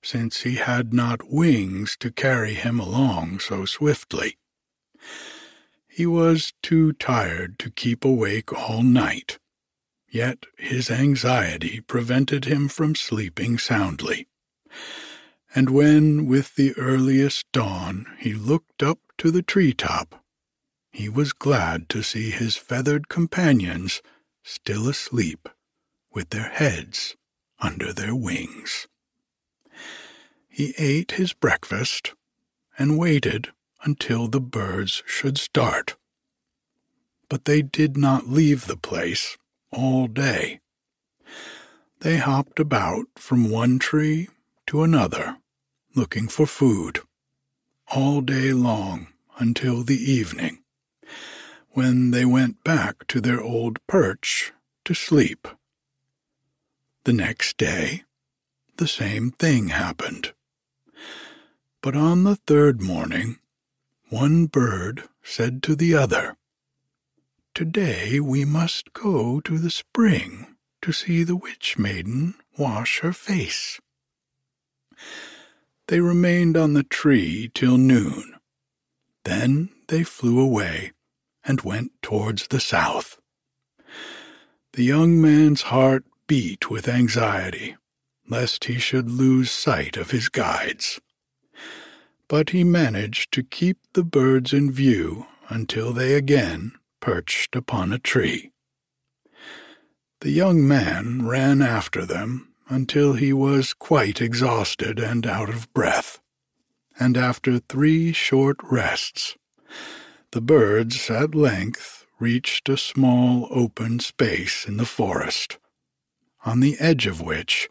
since 0.01 0.41
he 0.41 0.55
had 0.55 0.93
not 0.93 1.31
wings 1.31 1.95
to 1.99 2.11
carry 2.11 2.53
him 2.53 2.79
along 2.79 3.39
so 3.39 3.65
swiftly. 3.65 4.37
He 5.87 6.05
was 6.05 6.53
too 6.61 6.93
tired 6.93 7.59
to 7.59 7.69
keep 7.69 8.05
awake 8.05 8.53
all 8.53 8.83
night, 8.83 9.39
yet 10.09 10.45
his 10.57 10.89
anxiety 10.89 11.81
prevented 11.81 12.45
him 12.45 12.67
from 12.67 12.95
sleeping 12.95 13.57
soundly. 13.57 14.27
And 15.53 15.69
when, 15.69 16.27
with 16.27 16.55
the 16.55 16.73
earliest 16.77 17.51
dawn, 17.51 18.05
he 18.19 18.33
looked 18.33 18.81
up 18.81 18.99
to 19.17 19.31
the 19.31 19.41
tree 19.41 19.73
top, 19.73 20.23
he 20.91 21.07
was 21.07 21.33
glad 21.33 21.87
to 21.89 22.03
see 22.03 22.31
his 22.31 22.57
feathered 22.57 23.07
companions 23.07 24.01
still 24.43 24.89
asleep 24.89 25.47
with 26.13 26.29
their 26.29 26.49
heads 26.49 27.15
under 27.59 27.93
their 27.93 28.15
wings. 28.15 28.87
He 30.53 30.75
ate 30.77 31.13
his 31.13 31.31
breakfast 31.31 32.13
and 32.77 32.99
waited 32.99 33.53
until 33.83 34.27
the 34.27 34.41
birds 34.41 35.01
should 35.05 35.37
start. 35.37 35.95
But 37.29 37.45
they 37.45 37.61
did 37.61 37.95
not 37.95 38.27
leave 38.27 38.67
the 38.67 38.75
place 38.75 39.37
all 39.71 40.07
day. 40.07 40.59
They 42.01 42.17
hopped 42.17 42.59
about 42.59 43.05
from 43.15 43.49
one 43.49 43.79
tree 43.79 44.27
to 44.67 44.83
another, 44.83 45.37
looking 45.95 46.27
for 46.27 46.45
food, 46.45 46.99
all 47.87 48.19
day 48.19 48.51
long 48.51 49.07
until 49.37 49.83
the 49.83 49.99
evening, 50.11 50.63
when 51.69 52.11
they 52.11 52.25
went 52.25 52.61
back 52.65 53.07
to 53.07 53.21
their 53.21 53.41
old 53.41 53.79
perch 53.87 54.51
to 54.83 54.93
sleep. 54.93 55.47
The 57.05 57.13
next 57.13 57.57
day, 57.57 58.03
the 58.75 58.87
same 58.87 59.31
thing 59.31 59.69
happened. 59.69 60.33
But 61.81 61.95
on 61.95 62.23
the 62.23 62.35
third 62.35 62.79
morning, 62.79 63.39
one 64.09 64.45
bird 64.45 65.09
said 65.23 65.63
to 65.63 65.75
the 65.75 65.95
other, 65.95 66.37
Today 67.55 68.19
we 68.19 68.45
must 68.45 68.93
go 68.93 69.41
to 69.41 69.57
the 69.57 69.71
spring 69.71 70.55
to 70.83 70.91
see 70.91 71.23
the 71.23 71.35
witch 71.35 71.79
maiden 71.79 72.35
wash 72.55 72.99
her 72.99 73.13
face. 73.13 73.79
They 75.87 75.99
remained 75.99 76.55
on 76.55 76.73
the 76.73 76.83
tree 76.83 77.49
till 77.53 77.77
noon. 77.77 78.35
Then 79.23 79.69
they 79.87 80.03
flew 80.03 80.39
away 80.39 80.91
and 81.43 81.61
went 81.61 81.91
towards 82.03 82.47
the 82.47 82.59
south. 82.59 83.19
The 84.73 84.83
young 84.83 85.19
man's 85.19 85.63
heart 85.63 86.05
beat 86.27 86.69
with 86.69 86.87
anxiety, 86.87 87.75
lest 88.29 88.65
he 88.65 88.77
should 88.77 89.09
lose 89.09 89.49
sight 89.49 89.97
of 89.97 90.11
his 90.11 90.29
guides. 90.29 91.01
But 92.31 92.51
he 92.51 92.63
managed 92.63 93.33
to 93.33 93.43
keep 93.43 93.77
the 93.91 94.05
birds 94.05 94.53
in 94.53 94.71
view 94.71 95.25
until 95.49 95.91
they 95.91 96.13
again 96.13 96.71
perched 97.01 97.57
upon 97.57 97.91
a 97.91 97.99
tree. 97.99 98.53
The 100.21 100.29
young 100.29 100.65
man 100.65 101.27
ran 101.27 101.61
after 101.61 102.05
them 102.05 102.53
until 102.69 103.15
he 103.15 103.33
was 103.33 103.73
quite 103.73 104.21
exhausted 104.21 104.97
and 104.97 105.27
out 105.27 105.49
of 105.49 105.73
breath, 105.73 106.21
and 106.97 107.17
after 107.17 107.59
three 107.59 108.13
short 108.13 108.55
rests, 108.63 109.35
the 110.31 110.39
birds 110.39 111.09
at 111.09 111.35
length 111.35 112.05
reached 112.17 112.69
a 112.69 112.77
small 112.77 113.49
open 113.51 113.99
space 113.99 114.65
in 114.65 114.77
the 114.77 114.85
forest, 114.85 115.57
on 116.45 116.61
the 116.61 116.77
edge 116.79 117.07
of 117.07 117.19
which 117.19 117.67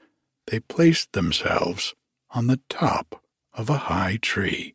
they 0.49 0.61
placed 0.61 1.14
themselves 1.14 1.94
on 2.33 2.46
the 2.46 2.61
top 2.68 3.19
of 3.54 3.68
a 3.68 3.88
high 3.88 4.18
tree. 4.20 4.74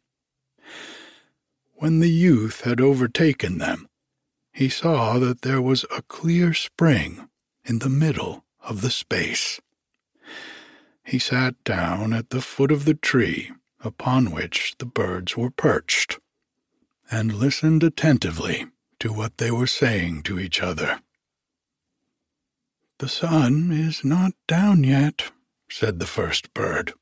When 1.75 1.99
the 1.99 2.09
youth 2.09 2.61
had 2.61 2.79
overtaken 2.79 3.57
them, 3.57 3.87
he 4.53 4.69
saw 4.69 5.19
that 5.19 5.41
there 5.41 5.61
was 5.61 5.85
a 5.95 6.01
clear 6.03 6.53
spring 6.53 7.27
in 7.65 7.79
the 7.79 7.89
middle 7.89 8.45
of 8.61 8.81
the 8.81 8.89
space. 8.89 9.59
He 11.03 11.19
sat 11.19 11.61
down 11.63 12.13
at 12.13 12.29
the 12.29 12.41
foot 12.41 12.71
of 12.71 12.85
the 12.85 12.93
tree 12.93 13.51
upon 13.83 14.31
which 14.31 14.75
the 14.79 14.85
birds 14.85 15.35
were 15.37 15.51
perched 15.51 16.19
and 17.11 17.33
listened 17.35 17.83
attentively 17.83 18.65
to 18.99 19.13
what 19.13 19.37
they 19.37 19.51
were 19.51 19.67
saying 19.67 20.23
to 20.23 20.39
each 20.39 20.61
other. 20.61 21.01
The 22.99 23.09
sun 23.09 23.71
is 23.71 24.05
not 24.05 24.33
down 24.47 24.83
yet, 24.83 25.31
said 25.69 25.99
the 25.99 26.07
first 26.07 26.53
bird. 26.53 26.93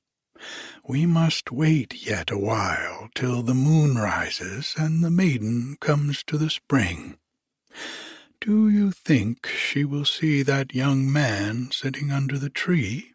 We 0.88 1.06
must 1.06 1.52
wait 1.52 2.06
yet 2.06 2.32
a 2.32 2.38
while 2.38 3.10
till 3.16 3.44
the 3.44 3.54
moon 3.54 3.96
rises 3.96 4.74
and 4.78 5.04
the 5.04 5.12
maiden 5.12 5.78
comes 5.80 6.24
to 6.24 6.38
the 6.38 6.50
spring. 6.50 7.18
Do 8.42 8.70
you 8.70 8.92
think 8.92 9.48
she 9.48 9.86
will 9.86 10.06
see 10.06 10.44
that 10.44 10.76
young 10.76 11.12
man 11.12 11.72
sitting 11.72 12.12
under 12.12 12.38
the 12.38 12.50
tree? 12.50 13.14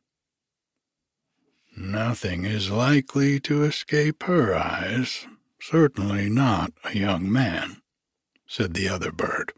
Nothing 1.76 2.44
is 2.44 2.70
likely 2.70 3.38
to 3.40 3.62
escape 3.62 4.22
her 4.24 4.54
eyes, 4.54 5.26
Certainly 5.60 6.30
not 6.30 6.72
a 6.84 6.96
young 6.96 7.30
man, 7.30 7.82
said 8.46 8.74
the 8.74 8.88
other 8.88 9.10
bird. 9.10 9.52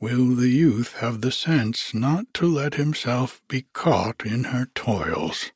Will 0.00 0.34
the 0.34 0.48
youth 0.48 0.94
have 0.94 1.20
the 1.20 1.32
sense 1.32 1.92
not 1.92 2.32
to 2.34 2.46
let 2.46 2.74
himself 2.74 3.42
be 3.48 3.66
caught 3.72 4.24
in 4.24 4.44
her 4.44 4.68
toils? 4.74 5.52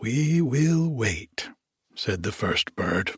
We 0.00 0.40
will 0.40 0.88
wait, 0.88 1.48
said 1.94 2.22
the 2.22 2.32
first 2.32 2.76
bird, 2.76 3.12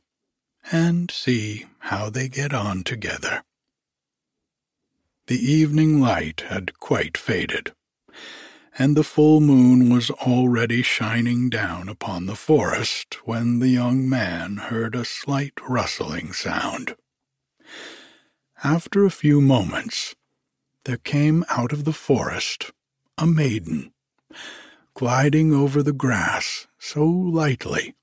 and 0.71 1.11
see 1.11 1.67
how 1.81 2.11
they 2.11 2.29
get 2.29 2.55
on 2.55 2.85
together. 2.85 3.43
The 5.27 5.38
evening 5.38 6.01
light 6.01 6.43
had 6.49 6.79
quite 6.79 7.17
faded 7.17 7.73
and 8.79 8.97
the 8.97 9.05
full 9.05 9.41
moon 9.41 9.91
was 9.93 10.09
already 10.09 10.83
shining 10.83 11.51
down 11.51 11.88
upon 11.88 12.27
the 12.27 12.37
forest 12.37 13.27
when 13.27 13.59
the 13.59 13.69
young 13.69 14.09
man 14.09 14.57
heard 14.57 14.95
a 14.95 15.05
slight 15.05 15.55
rustling 15.69 16.33
sound. 16.33 16.95
After 18.62 19.05
a 19.05 19.11
few 19.11 19.41
moments, 19.41 20.14
there 20.85 20.97
came 20.97 21.45
out 21.51 21.73
of 21.73 21.85
the 21.85 21.93
forest 21.93 22.71
a 23.19 23.27
maiden, 23.27 23.93
gliding 24.95 25.53
over 25.53 25.83
the 25.83 25.93
grass 25.93 26.68
so 26.79 27.05
lightly 27.05 27.95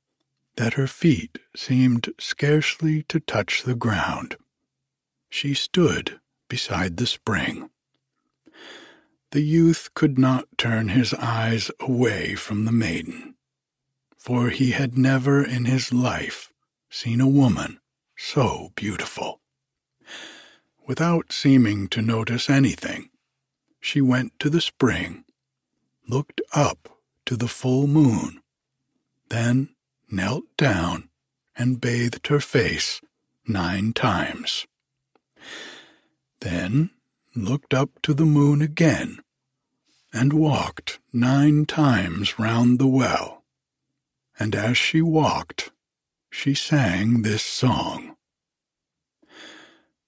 that 0.58 0.74
her 0.74 0.88
feet 0.88 1.40
seemed 1.56 2.14
scarcely 2.20 3.04
to 3.04 3.20
touch 3.20 3.64
the 3.64 3.76
ground. 3.76 4.38
She 5.30 5.54
stood 5.54 6.20
beside 6.50 6.98
the 6.98 7.08
spring. 7.08 7.70
The 9.32 9.42
youth 9.42 9.90
could 9.94 10.18
not 10.18 10.48
turn 10.58 10.90
his 10.90 11.14
eyes 11.16 11.72
away 11.80 12.36
from 12.36 12.66
the 12.66 12.72
maiden, 12.72 13.36
for 14.18 14.50
he 14.50 14.72
had 14.72 14.98
never 14.98 15.44
in 15.44 15.66
his 15.66 15.92
life 15.94 16.52
seen 16.90 17.20
a 17.20 17.28
woman 17.28 17.80
so 18.16 18.72
beautiful. 18.76 19.42
without 20.88 21.32
seeming 21.32 21.88
to 21.90 22.02
notice 22.02 22.50
anything, 22.50 23.10
she 23.80 24.02
went 24.02 24.38
to 24.40 24.50
the 24.50 24.62
spring, 24.62 25.24
looked 26.08 26.42
up 26.54 27.00
to 27.26 27.36
the 27.36 27.48
full 27.48 27.88
moon, 27.88 28.42
then 29.36 29.68
knelt 30.10 30.46
down 30.56 31.10
and 31.58 31.82
bathed 31.82 32.28
her 32.28 32.40
face 32.40 33.02
nine 33.46 33.92
times. 33.92 34.66
Then 36.40 36.92
looked 37.36 37.74
up 37.74 38.02
to 38.04 38.14
the 38.14 38.26
moon 38.26 38.62
again 38.62 39.20
and 40.14 40.32
walked 40.32 41.00
nine 41.12 41.66
times 41.66 42.40
round 42.40 42.80
the 42.80 42.88
well. 42.88 43.44
And 44.40 44.56
as 44.56 44.78
she 44.78 45.02
walked, 45.02 45.72
she 46.30 46.54
sang 46.54 47.24
this 47.24 47.44
song. 47.44 48.16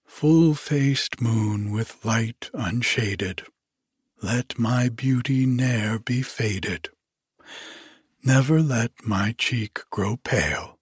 Full 0.05 0.53
faced 0.53 1.19
moon 1.19 1.71
with 1.71 2.05
light 2.05 2.49
unshaded, 2.53 3.43
let 4.21 4.57
my 4.57 4.87
beauty 4.87 5.45
ne'er 5.45 5.99
be 5.99 6.21
faded. 6.21 6.89
Never 8.23 8.61
let 8.61 8.91
my 9.03 9.33
cheek 9.37 9.79
grow 9.89 10.17
pale. 10.17 10.79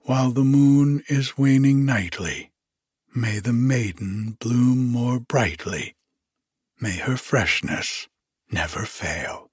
While 0.00 0.30
the 0.30 0.44
moon 0.44 1.04
is 1.08 1.36
waning 1.36 1.84
nightly, 1.84 2.52
may 3.14 3.38
the 3.38 3.52
maiden 3.52 4.36
bloom 4.40 4.88
more 4.88 5.20
brightly. 5.20 5.94
May 6.80 6.98
her 6.98 7.16
freshness 7.16 8.08
never 8.50 8.86
fail. 8.86 9.50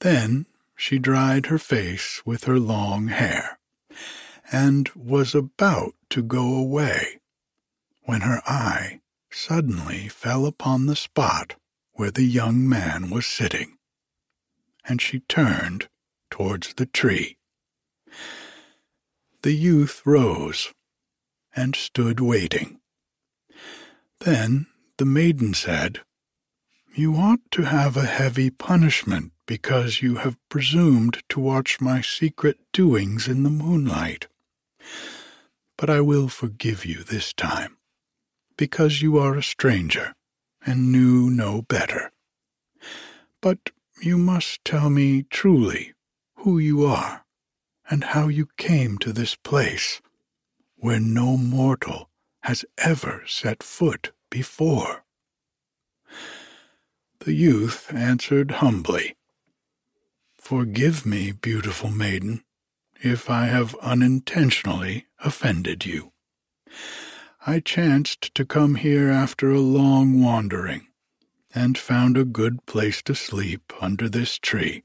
Then 0.00 0.46
she 0.76 0.98
dried 0.98 1.46
her 1.46 1.58
face 1.58 2.22
with 2.24 2.44
her 2.44 2.58
long 2.58 3.08
hair, 3.08 3.58
and 4.50 4.88
was 4.94 5.34
about 5.34 5.94
to 6.10 6.22
go 6.22 6.54
away, 6.54 7.20
when 8.02 8.22
her 8.22 8.42
eye 8.46 9.00
suddenly 9.30 10.08
fell 10.08 10.46
upon 10.46 10.86
the 10.86 10.96
spot 10.96 11.56
where 11.92 12.10
the 12.10 12.24
young 12.24 12.68
man 12.68 13.10
was 13.10 13.26
sitting, 13.26 13.77
and 14.88 15.00
she 15.00 15.20
turned 15.20 15.88
towards 16.30 16.74
the 16.74 16.86
tree. 16.86 17.36
The 19.42 19.52
youth 19.52 20.02
rose 20.04 20.72
and 21.54 21.76
stood 21.76 22.20
waiting. 22.20 22.80
Then 24.20 24.66
the 24.96 25.04
maiden 25.04 25.54
said, 25.54 26.00
You 26.94 27.14
ought 27.14 27.40
to 27.52 27.62
have 27.62 27.96
a 27.96 28.06
heavy 28.06 28.50
punishment 28.50 29.32
because 29.46 30.02
you 30.02 30.16
have 30.16 30.36
presumed 30.48 31.22
to 31.28 31.40
watch 31.40 31.80
my 31.80 32.00
secret 32.00 32.58
doings 32.72 33.28
in 33.28 33.44
the 33.44 33.50
moonlight. 33.50 34.26
But 35.76 35.88
I 35.88 36.00
will 36.00 36.28
forgive 36.28 36.84
you 36.84 37.04
this 37.04 37.32
time, 37.32 37.78
because 38.56 39.00
you 39.00 39.18
are 39.18 39.36
a 39.36 39.42
stranger 39.42 40.14
and 40.66 40.90
knew 40.92 41.30
no 41.30 41.62
better. 41.62 42.10
But 43.40 43.70
you 44.02 44.18
must 44.18 44.64
tell 44.64 44.90
me 44.90 45.22
truly 45.24 45.92
who 46.36 46.58
you 46.58 46.84
are 46.84 47.24
and 47.90 48.04
how 48.04 48.28
you 48.28 48.48
came 48.56 48.98
to 48.98 49.12
this 49.12 49.34
place 49.34 50.00
where 50.76 51.00
no 51.00 51.36
mortal 51.36 52.08
has 52.42 52.64
ever 52.78 53.22
set 53.26 53.62
foot 53.62 54.12
before. 54.30 55.04
The 57.20 57.34
youth 57.34 57.92
answered 57.92 58.52
humbly, 58.52 59.16
Forgive 60.36 61.04
me, 61.04 61.32
beautiful 61.32 61.90
maiden, 61.90 62.44
if 63.02 63.28
I 63.28 63.46
have 63.46 63.74
unintentionally 63.76 65.06
offended 65.22 65.84
you. 65.84 66.12
I 67.46 67.60
chanced 67.60 68.34
to 68.34 68.44
come 68.44 68.76
here 68.76 69.10
after 69.10 69.50
a 69.50 69.60
long 69.60 70.22
wandering, 70.22 70.88
and 71.54 71.78
found 71.78 72.16
a 72.16 72.24
good 72.24 72.64
place 72.66 73.02
to 73.02 73.14
sleep 73.14 73.72
under 73.80 74.08
this 74.08 74.38
tree. 74.38 74.82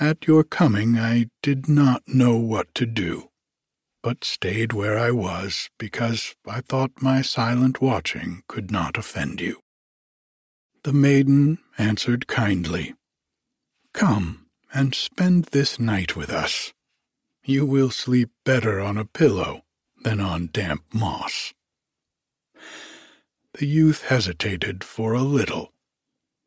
At 0.00 0.26
your 0.26 0.44
coming 0.44 0.96
I 0.96 1.30
did 1.42 1.68
not 1.68 2.02
know 2.06 2.36
what 2.36 2.74
to 2.76 2.86
do, 2.86 3.30
but 4.02 4.24
stayed 4.24 4.72
where 4.72 4.98
I 4.98 5.10
was 5.10 5.70
because 5.78 6.34
I 6.46 6.60
thought 6.60 7.02
my 7.02 7.22
silent 7.22 7.80
watching 7.80 8.42
could 8.46 8.70
not 8.70 8.96
offend 8.96 9.40
you. 9.40 9.60
The 10.84 10.92
maiden 10.92 11.58
answered 11.76 12.26
kindly, 12.28 12.94
Come 13.92 14.46
and 14.72 14.94
spend 14.94 15.46
this 15.46 15.78
night 15.78 16.14
with 16.16 16.30
us. 16.30 16.72
You 17.44 17.66
will 17.66 17.90
sleep 17.90 18.30
better 18.44 18.80
on 18.80 18.96
a 18.96 19.04
pillow 19.04 19.64
than 20.04 20.20
on 20.20 20.50
damp 20.52 20.84
moss. 20.92 21.52
The 23.58 23.66
youth 23.66 24.02
hesitated 24.02 24.84
for 24.84 25.14
a 25.14 25.22
little, 25.22 25.72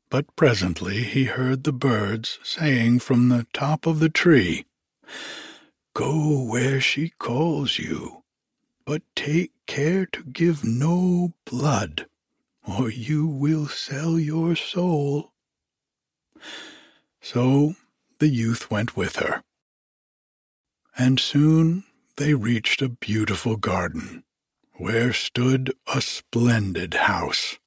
but 0.10 0.34
presently 0.38 1.04
he 1.04 1.26
heard 1.26 1.66
the 1.66 1.74
birds 1.74 2.40
saying 2.42 3.00
from 3.00 3.28
the 3.28 3.48
top 3.52 3.86
of 3.86 4.00
the 4.00 4.08
tree, 4.08 4.66
Go 5.94 6.42
where 6.42 6.80
she 6.80 7.10
calls 7.10 7.78
you, 7.78 8.24
but 8.86 9.02
take 9.14 9.52
care 9.68 10.06
to 10.06 10.24
give 10.24 10.64
no 10.64 11.34
blood, 11.44 12.06
or 12.66 12.90
you 12.90 13.28
will 13.28 13.68
sell 13.68 14.18
your 14.18 14.56
soul. 14.56 15.34
So 17.20 17.76
the 18.20 18.30
youth 18.30 18.72
went 18.72 18.96
with 18.96 19.18
her, 19.18 19.44
and 20.98 21.20
soon 21.20 21.84
they 22.16 22.36
reached 22.36 22.82
a 22.82 22.88
beautiful 22.88 23.58
garden, 23.58 24.24
where 24.74 25.14
stood 25.14 25.74
a 25.94 26.02
splendid 26.02 26.94
house, 26.94 27.58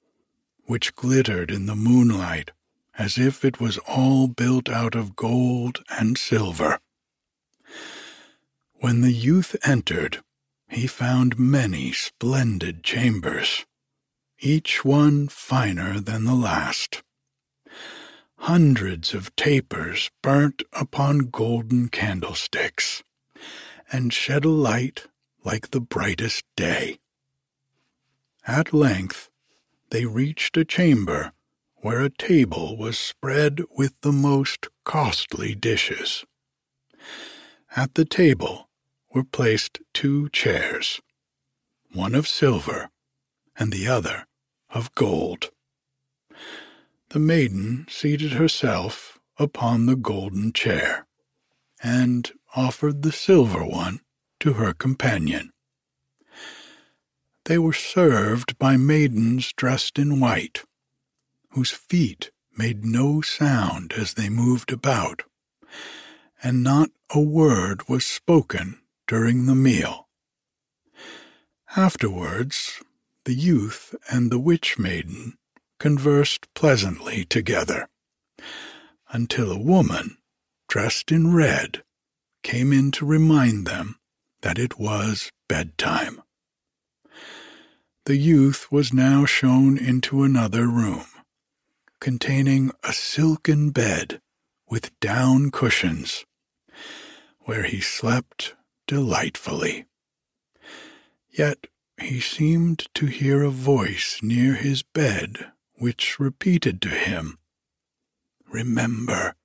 which 0.65 0.95
glittered 0.95 1.51
in 1.51 1.67
the 1.67 1.77
moonlight 1.77 2.51
as 2.97 3.19
if 3.19 3.45
it 3.45 3.61
was 3.61 3.79
all 3.89 4.29
built 4.29 4.69
out 4.69 4.95
of 4.95 5.17
gold 5.17 5.83
and 5.99 6.17
silver. 6.17 6.79
When 8.75 9.01
the 9.01 9.13
youth 9.13 9.57
entered, 9.65 10.23
he 10.69 10.87
found 10.87 11.39
many 11.39 11.93
splendid 11.93 12.83
chambers, 12.83 13.65
each 14.39 14.85
one 14.85 15.29
finer 15.29 16.01
than 16.01 16.25
the 16.25 16.35
last. 16.35 17.03
Hundreds 18.39 19.15
of 19.15 19.35
tapers 19.37 20.11
burnt 20.23 20.63
upon 20.73 21.31
golden 21.31 21.89
candlesticks, 21.89 23.03
and 23.91 24.13
shed 24.13 24.45
a 24.45 24.51
light 24.51 25.07
like 25.45 25.71
the 25.71 25.81
brightest 25.81 26.45
day. 26.57 26.99
At 28.47 28.73
length 28.73 29.31
they 29.91 30.07
reached 30.07 30.57
a 30.57 30.65
chamber 30.65 31.33
where 31.77 32.01
a 32.01 32.11
table 32.11 32.77
was 32.77 32.99
spread 32.99 33.61
with 33.77 34.01
the 34.01 34.13
most 34.13 34.69
costly 34.85 35.55
dishes. 35.55 36.25
At 37.77 37.95
the 37.95 38.05
table 38.05 38.71
were 39.13 39.25
placed 39.25 39.81
two 39.93 40.31
chairs, 40.31 41.01
one 41.93 42.15
of 42.15 42.27
silver 42.27 42.91
and 43.57 43.71
the 43.71 43.87
other 43.87 44.27
of 44.71 44.95
gold. 44.95 45.51
The 47.11 47.19
maiden 47.19 47.87
seated 47.89 48.33
herself 48.33 49.21
upon 49.39 49.87
the 49.87 49.97
golden 49.97 50.53
chair, 50.53 51.07
and 51.83 52.33
offered 52.57 53.03
the 53.03 53.13
silver 53.13 53.65
one 53.65 54.01
to 54.45 54.53
her 54.53 54.75
companion. 54.75 55.51
They 57.47 57.57
were 57.57 57.73
served 57.73 58.59
by 58.59 58.77
maidens 58.77 59.55
dressed 59.55 59.99
in 59.99 60.21
white, 60.21 60.65
whose 61.53 61.71
feet 61.71 62.31
made 62.55 62.85
no 62.85 63.23
sound 63.23 63.95
as 63.95 64.13
they 64.13 64.29
moved 64.29 64.71
about, 64.71 65.23
and 66.43 66.63
not 66.63 66.91
a 67.09 67.21
word 67.21 67.89
was 67.89 68.05
spoken 68.05 68.83
during 69.09 69.47
the 69.47 69.55
meal. 69.55 70.09
Afterwards, 71.75 72.83
the 73.25 73.33
youth 73.33 73.95
and 74.11 74.31
the 74.31 74.39
witch 74.39 74.79
maiden 74.79 75.39
conversed 75.79 76.53
pleasantly 76.53 77.25
together, 77.25 77.89
until 79.09 79.51
a 79.51 79.59
woman, 79.59 80.19
dressed 80.69 81.11
in 81.11 81.35
red, 81.35 81.83
came 82.43 82.75
in 82.75 82.91
to 82.91 83.07
remind 83.07 83.67
them 83.67 83.97
that 84.45 84.59
it 84.59 84.79
was 84.79 85.33
bedtime. 85.49 86.21
The 88.05 88.19
youth 88.19 88.71
was 88.71 88.93
now 88.93 89.25
shown 89.25 89.79
into 89.79 90.23
another 90.23 90.67
room, 90.67 91.07
containing 91.99 92.71
a 92.83 92.93
silken 92.93 93.71
bed 93.71 94.21
with 94.69 95.01
down 95.01 95.51
cushions, 95.51 96.27
where 97.41 97.63
he 97.63 97.81
slept 97.81 98.55
delightfully. 98.87 99.87
Yet 101.31 101.67
he 101.99 102.21
seemed 102.21 102.87
to 102.97 103.07
hear 103.07 103.43
a 103.43 103.51
voice 103.51 104.21
near 104.23 104.57
his 104.57 104.83
bed 104.83 105.53
which 105.77 106.21
repeated 106.21 106.83
to 106.83 106.91
him, 106.91 107.39
Remember 108.47 109.37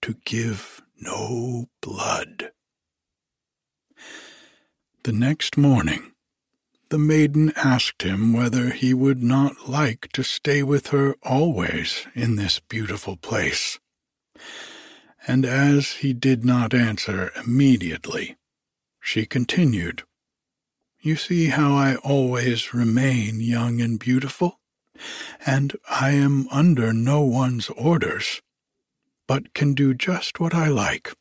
to 0.00 0.14
give 0.24 0.80
no 0.98 1.66
blood. 1.82 2.52
The 5.06 5.12
next 5.12 5.56
morning, 5.56 6.14
the 6.88 6.98
maiden 6.98 7.52
asked 7.54 8.02
him 8.02 8.32
whether 8.32 8.70
he 8.70 8.92
would 8.92 9.22
not 9.22 9.68
like 9.68 10.10
to 10.14 10.24
stay 10.24 10.64
with 10.64 10.88
her 10.88 11.14
always 11.22 12.04
in 12.16 12.34
this 12.34 12.58
beautiful 12.58 13.16
place. 13.16 13.78
And 15.24 15.46
as 15.46 15.92
he 16.02 16.12
did 16.12 16.44
not 16.44 16.74
answer 16.74 17.30
immediately, 17.36 18.34
she 19.00 19.26
continued, 19.26 20.02
You 20.98 21.14
see 21.14 21.50
how 21.50 21.72
I 21.76 21.94
always 22.02 22.74
remain 22.74 23.38
young 23.40 23.80
and 23.80 24.00
beautiful, 24.00 24.58
and 25.46 25.76
I 25.88 26.10
am 26.10 26.48
under 26.50 26.92
no 26.92 27.20
one's 27.20 27.68
orders, 27.68 28.42
but 29.28 29.54
can 29.54 29.72
do 29.72 29.94
just 29.94 30.40
what 30.40 30.52
I 30.52 30.66
like, 30.66 31.12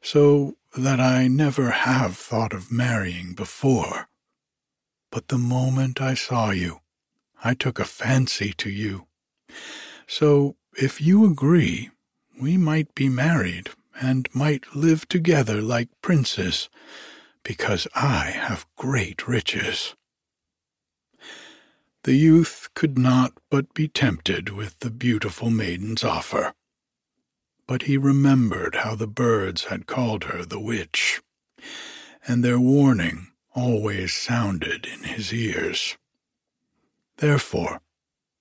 so 0.00 0.54
that 0.76 1.00
I 1.00 1.28
never 1.28 1.70
have 1.70 2.16
thought 2.16 2.52
of 2.52 2.72
marrying 2.72 3.34
before. 3.34 4.08
But 5.10 5.28
the 5.28 5.38
moment 5.38 6.00
I 6.00 6.14
saw 6.14 6.50
you, 6.50 6.80
I 7.44 7.54
took 7.54 7.78
a 7.78 7.84
fancy 7.84 8.52
to 8.54 8.70
you. 8.70 9.06
So, 10.06 10.56
if 10.76 11.00
you 11.00 11.24
agree, 11.24 11.90
we 12.40 12.56
might 12.56 12.94
be 12.94 13.08
married 13.08 13.70
and 14.00 14.28
might 14.34 14.74
live 14.74 15.06
together 15.06 15.62
like 15.62 15.88
princes, 16.02 16.68
because 17.44 17.86
I 17.94 18.32
have 18.34 18.66
great 18.76 19.28
riches. 19.28 19.94
The 22.02 22.14
youth 22.14 22.68
could 22.74 22.98
not 22.98 23.32
but 23.50 23.72
be 23.72 23.88
tempted 23.88 24.50
with 24.50 24.80
the 24.80 24.90
beautiful 24.90 25.48
maiden's 25.50 26.02
offer. 26.02 26.54
But 27.66 27.82
he 27.82 27.96
remembered 27.96 28.76
how 28.76 28.94
the 28.94 29.06
birds 29.06 29.64
had 29.64 29.86
called 29.86 30.24
her 30.24 30.44
the 30.44 30.60
witch, 30.60 31.22
and 32.26 32.44
their 32.44 32.60
warning 32.60 33.28
always 33.54 34.12
sounded 34.12 34.86
in 34.86 35.04
his 35.04 35.32
ears. 35.32 35.96
Therefore, 37.18 37.80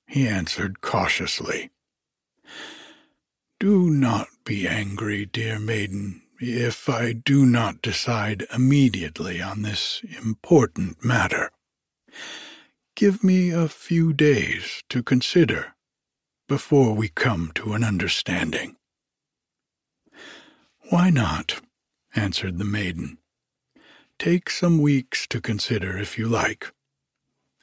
he 0.07 0.27
answered 0.27 0.81
cautiously, 0.81 1.71
Do 3.59 3.89
not 3.89 4.27
be 4.43 4.67
angry, 4.67 5.25
dear 5.25 5.59
maiden, 5.59 6.21
if 6.39 6.89
I 6.89 7.13
do 7.13 7.45
not 7.45 7.81
decide 7.81 8.45
immediately 8.53 9.41
on 9.41 9.61
this 9.61 10.01
important 10.21 11.03
matter. 11.03 11.51
Give 12.95 13.23
me 13.23 13.49
a 13.51 13.69
few 13.69 14.13
days 14.13 14.83
to 14.89 15.01
consider 15.01 15.75
before 16.47 16.93
we 16.93 17.07
come 17.07 17.51
to 17.55 17.73
an 17.73 17.83
understanding. 17.83 18.75
Why 20.93 21.09
not? 21.09 21.59
answered 22.15 22.59
the 22.59 22.63
maiden. 22.63 23.17
Take 24.19 24.47
some 24.47 24.77
weeks 24.77 25.25
to 25.25 25.41
consider 25.41 25.97
if 25.97 26.19
you 26.19 26.27
like, 26.27 26.71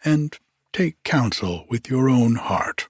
and 0.04 0.36
take 0.72 1.00
counsel 1.04 1.64
with 1.68 1.88
your 1.88 2.10
own 2.10 2.34
heart. 2.34 2.88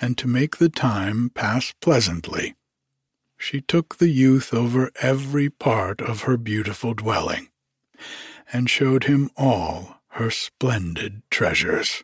And 0.00 0.18
to 0.18 0.26
make 0.26 0.56
the 0.56 0.68
time 0.68 1.30
pass 1.32 1.72
pleasantly, 1.80 2.56
she 3.38 3.60
took 3.60 3.98
the 3.98 4.08
youth 4.08 4.52
over 4.52 4.90
every 5.00 5.48
part 5.48 6.00
of 6.00 6.22
her 6.22 6.36
beautiful 6.36 6.92
dwelling, 6.92 7.50
and 8.52 8.68
showed 8.68 9.04
him 9.04 9.30
all 9.36 10.00
her 10.18 10.28
splendid 10.28 11.22
treasures. 11.30 12.02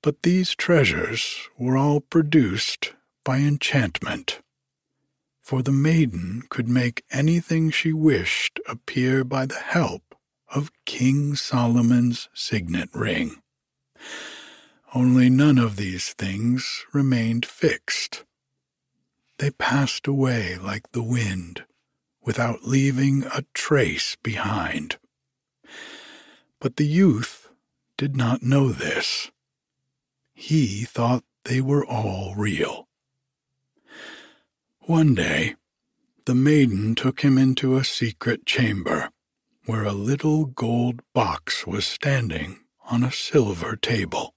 But 0.00 0.22
these 0.22 0.54
treasures 0.54 1.48
were 1.58 1.76
all 1.76 2.00
produced 2.00 2.92
by 3.24 3.38
enchantment 3.38 4.42
for 5.46 5.62
the 5.62 5.70
maiden 5.70 6.42
could 6.48 6.66
make 6.66 7.04
anything 7.12 7.70
she 7.70 7.92
wished 7.92 8.58
appear 8.68 9.22
by 9.22 9.46
the 9.46 9.54
help 9.54 10.16
of 10.52 10.72
King 10.84 11.36
Solomon's 11.36 12.28
signet 12.34 12.88
ring. 12.92 13.36
Only 14.92 15.30
none 15.30 15.56
of 15.56 15.76
these 15.76 16.12
things 16.14 16.84
remained 16.92 17.46
fixed. 17.46 18.24
They 19.38 19.52
passed 19.52 20.08
away 20.08 20.58
like 20.58 20.90
the 20.90 21.04
wind, 21.04 21.64
without 22.20 22.64
leaving 22.64 23.22
a 23.32 23.44
trace 23.54 24.16
behind. 24.20 24.98
But 26.58 26.74
the 26.74 26.88
youth 26.88 27.50
did 27.96 28.16
not 28.16 28.42
know 28.42 28.70
this. 28.70 29.30
He 30.34 30.82
thought 30.82 31.22
they 31.44 31.60
were 31.60 31.86
all 31.86 32.34
real. 32.34 32.85
One 34.86 35.16
day, 35.16 35.56
the 36.26 36.34
maiden 36.36 36.94
took 36.94 37.22
him 37.22 37.38
into 37.38 37.76
a 37.76 37.82
secret 37.82 38.46
chamber 38.46 39.10
where 39.64 39.82
a 39.82 39.90
little 39.90 40.44
gold 40.44 41.02
box 41.12 41.66
was 41.66 41.84
standing 41.84 42.60
on 42.88 43.02
a 43.02 43.10
silver 43.10 43.74
table. 43.74 44.36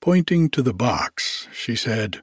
Pointing 0.00 0.48
to 0.50 0.62
the 0.62 0.72
box, 0.72 1.48
she 1.52 1.74
said, 1.74 2.22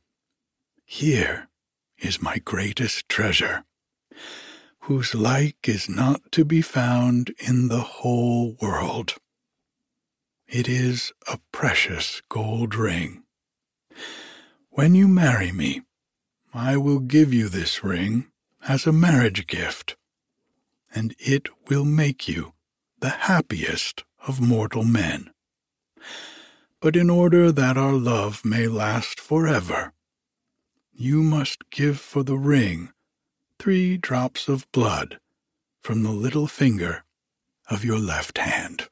Here 0.86 1.50
is 1.98 2.22
my 2.22 2.38
greatest 2.38 3.10
treasure, 3.10 3.66
whose 4.84 5.14
like 5.14 5.68
is 5.68 5.90
not 5.90 6.22
to 6.32 6.46
be 6.46 6.62
found 6.62 7.34
in 7.38 7.68
the 7.68 7.82
whole 7.82 8.56
world. 8.62 9.16
It 10.48 10.70
is 10.70 11.12
a 11.30 11.38
precious 11.52 12.22
gold 12.30 12.76
ring. 12.76 13.24
When 14.70 14.96
you 14.96 15.10
marry 15.10 15.52
me, 15.52 15.82
I 16.54 16.76
will 16.76 17.00
give 17.00 17.34
you 17.34 17.48
this 17.48 17.82
ring 17.82 18.28
as 18.68 18.86
a 18.86 18.92
marriage 18.92 19.48
gift, 19.48 19.96
and 20.94 21.16
it 21.18 21.48
will 21.70 21.86
make 21.86 22.28
you 22.28 22.54
the 23.00 23.10
happiest 23.10 24.04
of 24.28 24.42
mortal 24.42 24.84
men. 24.84 25.32
But 26.82 26.98
in 26.98 27.10
order 27.10 27.54
that 27.54 27.78
our 27.78 27.94
love 27.94 28.44
may 28.44 28.68
last 28.68 29.18
forever, 29.18 29.94
you 30.92 31.24
must 31.24 31.70
give 31.70 32.00
for 32.00 32.22
the 32.22 32.38
ring 32.38 32.92
three 33.58 33.96
drops 33.96 34.50
of 34.50 34.70
blood 34.74 35.20
from 35.80 36.04
the 36.04 36.12
little 36.12 36.48
finger 36.48 37.06
of 37.70 37.86
your 37.86 38.00
left 38.00 38.40
hand. 38.40 38.90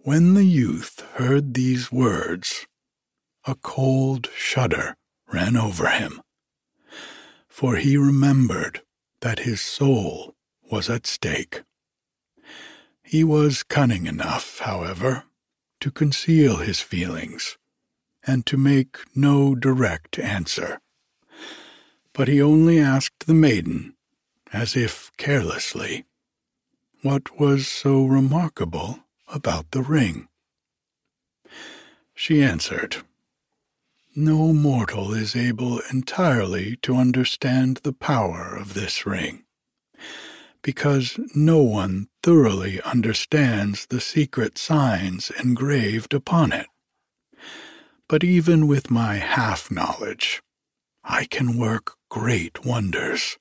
When 0.00 0.34
the 0.34 0.44
youth 0.44 1.00
heard 1.14 1.54
these 1.54 1.90
words, 1.90 2.66
a 3.46 3.54
cold 3.54 4.28
shudder 4.36 4.96
ran 5.34 5.56
over 5.56 5.88
him, 5.88 6.22
for 7.48 7.76
he 7.76 7.96
remembered 7.96 8.82
that 9.20 9.40
his 9.40 9.60
soul 9.60 10.34
was 10.70 10.88
at 10.88 11.06
stake. 11.06 11.62
He 13.02 13.24
was 13.24 13.62
cunning 13.62 14.06
enough, 14.06 14.60
however, 14.60 15.24
to 15.80 15.90
conceal 15.90 16.56
his 16.56 16.80
feelings 16.80 17.58
and 18.26 18.46
to 18.46 18.56
make 18.56 18.96
no 19.14 19.54
direct 19.54 20.18
answer. 20.18 20.80
But 22.12 22.28
he 22.28 22.40
only 22.40 22.78
asked 22.78 23.26
the 23.26 23.34
maiden, 23.34 23.94
as 24.52 24.76
if 24.76 25.10
carelessly, 25.16 26.04
what 27.02 27.38
was 27.38 27.66
so 27.66 28.04
remarkable 28.06 29.00
about 29.28 29.72
the 29.72 29.82
ring. 29.82 30.28
She 32.14 32.42
answered, 32.42 32.98
no 34.16 34.52
mortal 34.52 35.12
is 35.12 35.34
able 35.34 35.80
entirely 35.90 36.76
to 36.76 36.96
understand 36.96 37.78
the 37.78 37.92
power 37.92 38.56
of 38.56 38.74
this 38.74 39.04
ring, 39.04 39.44
because 40.62 41.18
no 41.34 41.58
one 41.58 42.08
thoroughly 42.22 42.80
understands 42.82 43.86
the 43.86 44.00
secret 44.00 44.56
signs 44.56 45.30
engraved 45.42 46.14
upon 46.14 46.52
it. 46.52 46.66
But 48.08 48.22
even 48.22 48.66
with 48.66 48.90
my 48.90 49.16
half 49.16 49.70
knowledge, 49.70 50.42
I 51.02 51.24
can 51.24 51.58
work 51.58 51.96
great 52.08 52.64
wonders. 52.64 53.36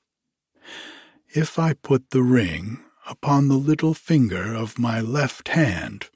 If 1.35 1.59
I 1.59 1.73
put 1.73 2.09
the 2.09 2.23
ring 2.23 2.79
upon 3.07 3.47
the 3.47 3.57
little 3.57 3.93
finger 3.93 4.53
of 4.55 4.79
my 4.79 5.01
left 5.01 5.49
hand, 5.49 6.09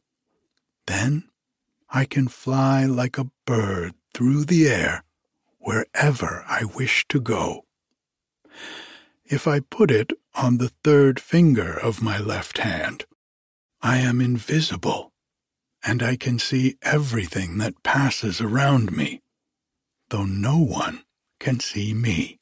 then 0.88 1.30
I 1.90 2.06
can 2.06 2.28
fly 2.28 2.86
like 2.86 3.18
a 3.18 3.32
bird 3.46 3.94
through 4.18 4.44
the 4.46 4.68
air 4.68 5.04
wherever 5.60 6.44
I 6.50 6.64
wish 6.64 7.06
to 7.08 7.22
go. 7.22 7.66
If 9.24 9.48
I 9.48 9.60
put 9.60 9.92
it 9.92 10.12
on 10.34 10.58
the 10.58 10.70
third 10.84 11.20
finger 11.20 11.72
of 11.80 12.02
my 12.02 12.18
left 12.18 12.58
hand, 12.58 13.06
I 13.80 13.98
am 13.98 14.20
invisible, 14.20 15.14
and 15.86 16.02
I 16.02 16.16
can 16.16 16.40
see 16.40 16.78
everything 16.82 17.60
that 17.60 17.84
passes 17.84 18.42
around 18.42 18.92
me, 18.92 19.22
though 20.10 20.26
no 20.26 20.58
one 20.58 21.04
can 21.40 21.60
see 21.60 21.94
me. 21.94 22.40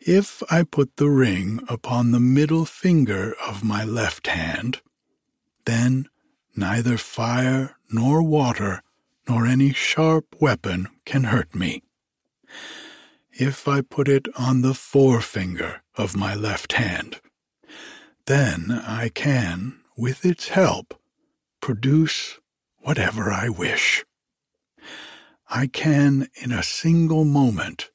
If 0.00 0.42
I 0.50 0.64
put 0.64 0.96
the 0.96 1.10
ring 1.10 1.60
upon 1.68 2.10
the 2.10 2.18
middle 2.18 2.64
finger 2.64 3.36
of 3.46 3.62
my 3.62 3.84
left 3.84 4.26
hand, 4.26 4.80
then 5.64 6.08
neither 6.56 6.98
fire 6.98 7.76
nor 7.88 8.20
water 8.20 8.82
nor 9.28 9.46
any 9.46 9.72
sharp 9.72 10.34
weapon 10.40 10.88
can 11.04 11.24
hurt 11.24 11.54
me. 11.54 11.82
If 13.32 13.68
I 13.68 13.82
put 13.82 14.08
it 14.08 14.26
on 14.36 14.62
the 14.62 14.74
forefinger 14.74 15.82
of 15.96 16.16
my 16.16 16.34
left 16.34 16.72
hand. 16.72 17.20
Then 18.26 18.70
I 18.86 19.10
can, 19.10 19.80
with 19.96 20.24
its 20.24 20.48
help, 20.48 20.98
produce 21.60 22.38
whatever 22.78 23.30
I 23.30 23.48
wish. 23.48 24.04
I 25.50 25.66
can, 25.66 26.28
in 26.34 26.52
a 26.52 26.62
single 26.62 27.24
moment, 27.24 27.90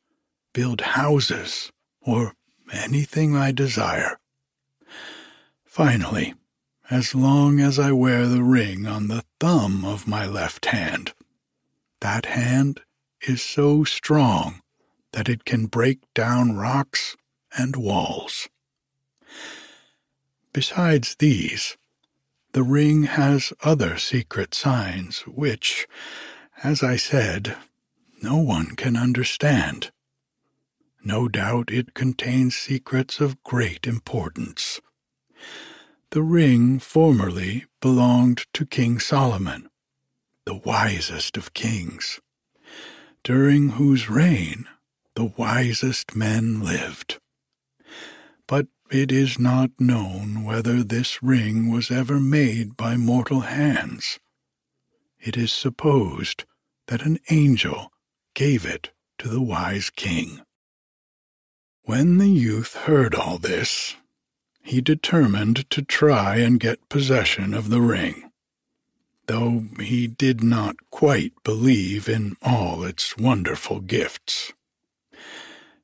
build 0.53 0.81
houses 0.81 1.71
or 2.01 2.33
anything 2.71 3.35
I 3.35 3.51
desire. 3.51 4.17
Finally, 5.65 6.33
as 6.89 7.15
long 7.15 7.59
as 7.59 7.79
I 7.79 7.91
wear 7.91 8.27
the 8.27 8.43
ring 8.43 8.85
on 8.85 9.07
the 9.07 9.23
thumb 9.39 9.85
of 9.85 10.07
my 10.07 10.25
left 10.25 10.65
hand, 10.67 11.13
that 12.03 12.25
hand 12.25 12.81
is 13.21 13.41
so 13.41 13.85
strong 13.85 14.61
that 15.13 15.29
it 15.29 15.45
can 15.45 15.67
break 15.67 15.99
down 16.13 16.57
rocks 16.57 17.15
and 17.57 17.77
walls. 17.77 18.49
Besides 20.51 21.15
these, 21.15 21.77
the 22.51 22.61
ring 22.61 23.03
has 23.03 23.53
other 23.63 23.97
secret 23.97 24.53
signs 24.53 25.21
which, 25.21 25.87
as 26.61 26.83
I 26.83 26.97
said, 26.97 27.55
no 28.21 28.35
one 28.35 28.75
can 28.75 28.97
understand. 28.97 29.91
No 31.05 31.29
doubt 31.29 31.71
it 31.71 31.93
contains 31.93 32.57
secrets 32.57 33.21
of 33.21 33.41
great 33.43 33.87
importance. 33.87 34.81
The 36.09 36.21
ring 36.21 36.79
formerly 36.79 37.63
belonged 37.79 38.45
to 38.55 38.65
King 38.65 38.99
Solomon, 38.99 39.69
the 40.45 40.55
wisest 40.55 41.37
of 41.37 41.53
kings, 41.53 42.19
during 43.23 43.69
whose 43.69 44.09
reign 44.09 44.65
the 45.15 45.33
wisest 45.37 46.15
men 46.15 46.61
lived. 46.61 47.19
But 48.47 48.67
it 48.91 49.11
is 49.11 49.39
not 49.39 49.71
known 49.79 50.43
whether 50.43 50.83
this 50.83 51.23
ring 51.23 51.71
was 51.71 51.89
ever 51.89 52.19
made 52.19 52.75
by 52.75 52.97
mortal 52.97 53.41
hands. 53.41 54.19
It 55.19 55.37
is 55.37 55.51
supposed 55.51 56.43
that 56.87 57.05
an 57.05 57.19
angel 57.29 57.91
gave 58.33 58.65
it 58.65 58.91
to 59.19 59.29
the 59.29 59.41
wise 59.41 59.89
king. 59.89 60.41
When 61.83 62.17
the 62.17 62.29
youth 62.29 62.75
heard 62.75 63.15
all 63.15 63.37
this, 63.37 63.95
he 64.61 64.81
determined 64.81 65.69
to 65.69 65.81
try 65.81 66.37
and 66.37 66.59
get 66.59 66.89
possession 66.89 67.53
of 67.53 67.69
the 67.69 67.81
ring, 67.81 68.31
though 69.27 69.65
he 69.79 70.07
did 70.07 70.43
not 70.43 70.75
quite 70.91 71.33
believe 71.43 72.09
in 72.09 72.35
all 72.41 72.83
its 72.83 73.17
wonderful 73.17 73.79
gifts. 73.79 74.53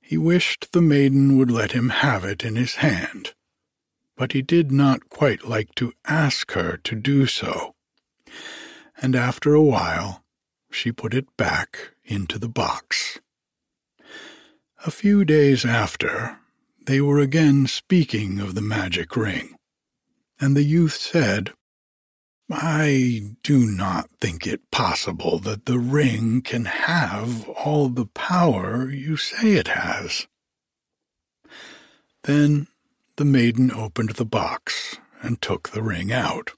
He 0.01 0.17
wished 0.17 0.71
the 0.71 0.81
maiden 0.81 1.37
would 1.37 1.51
let 1.51 1.71
him 1.71 1.89
have 1.89 2.25
it 2.25 2.43
in 2.43 2.55
his 2.55 2.75
hand, 2.75 3.33
but 4.17 4.33
he 4.33 4.41
did 4.41 4.71
not 4.71 5.09
quite 5.09 5.47
like 5.47 5.73
to 5.75 5.93
ask 6.05 6.51
her 6.53 6.77
to 6.77 6.95
do 6.95 7.25
so, 7.25 7.75
and 9.01 9.15
after 9.15 9.53
a 9.53 9.61
while 9.61 10.23
she 10.71 10.91
put 10.91 11.13
it 11.13 11.37
back 11.37 11.91
into 12.03 12.37
the 12.37 12.49
box. 12.49 13.19
A 14.85 14.91
few 14.91 15.25
days 15.25 15.65
after, 15.65 16.39
they 16.85 17.01
were 17.01 17.19
again 17.19 17.67
speaking 17.67 18.39
of 18.39 18.55
the 18.55 18.61
magic 18.61 19.15
ring, 19.15 19.55
and 20.39 20.55
the 20.55 20.63
youth 20.63 20.95
said, 20.95 21.53
I 22.51 23.35
do 23.43 23.59
not 23.59 24.09
think 24.19 24.47
it 24.47 24.71
possible 24.71 25.37
that 25.39 25.65
the 25.65 25.77
ring 25.77 26.41
can 26.41 26.65
have 26.65 27.47
all 27.49 27.89
the 27.89 28.07
power 28.07 28.89
you 28.89 29.17
say 29.17 29.53
it 29.53 29.67
has. 29.67 30.25
Then 32.23 32.67
the 33.17 33.25
maiden 33.25 33.71
opened 33.71 34.11
the 34.11 34.25
box 34.25 34.97
and 35.21 35.41
took 35.41 35.69
the 35.69 35.83
ring 35.83 36.11
out, 36.11 36.53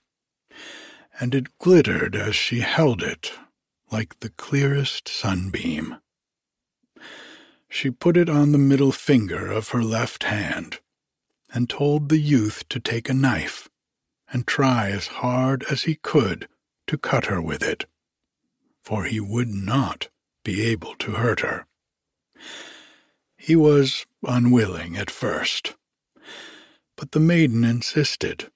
and 1.19 1.35
it 1.35 1.57
glittered 1.57 2.15
as 2.15 2.35
she 2.35 2.61
held 2.61 3.03
it 3.03 3.33
like 3.91 4.19
the 4.19 4.29
clearest 4.29 5.09
sunbeam. 5.09 5.97
She 7.67 7.91
put 7.91 8.15
it 8.15 8.29
on 8.29 8.53
the 8.53 8.57
middle 8.57 8.91
finger 8.93 9.51
of 9.51 9.69
her 9.69 9.83
left 9.83 10.23
hand 10.23 10.79
and 11.53 11.69
told 11.69 12.07
the 12.07 12.19
youth 12.19 12.67
to 12.69 12.79
take 12.79 13.09
a 13.09 13.13
knife 13.13 13.67
and 14.31 14.47
try 14.47 14.89
as 14.89 15.07
hard 15.07 15.63
as 15.69 15.83
he 15.83 15.95
could 15.95 16.47
to 16.87 16.97
cut 16.97 17.25
her 17.25 17.41
with 17.41 17.61
it, 17.61 17.85
for 18.83 19.05
he 19.05 19.19
would 19.19 19.49
not 19.49 20.09
be 20.43 20.63
able 20.63 20.95
to 20.95 21.11
hurt 21.11 21.41
her. 21.41 21.65
He 23.37 23.55
was 23.55 24.05
unwilling 24.23 24.95
at 24.95 25.09
first, 25.09 25.75
but 26.95 27.11
the 27.11 27.19
maiden 27.19 27.63
insisted. 27.63 28.51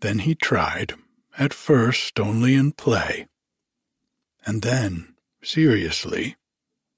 Then 0.00 0.20
he 0.20 0.34
tried, 0.34 0.94
at 1.38 1.54
first 1.54 2.18
only 2.18 2.54
in 2.54 2.72
play, 2.72 3.28
and 4.44 4.62
then 4.62 5.14
seriously 5.42 6.36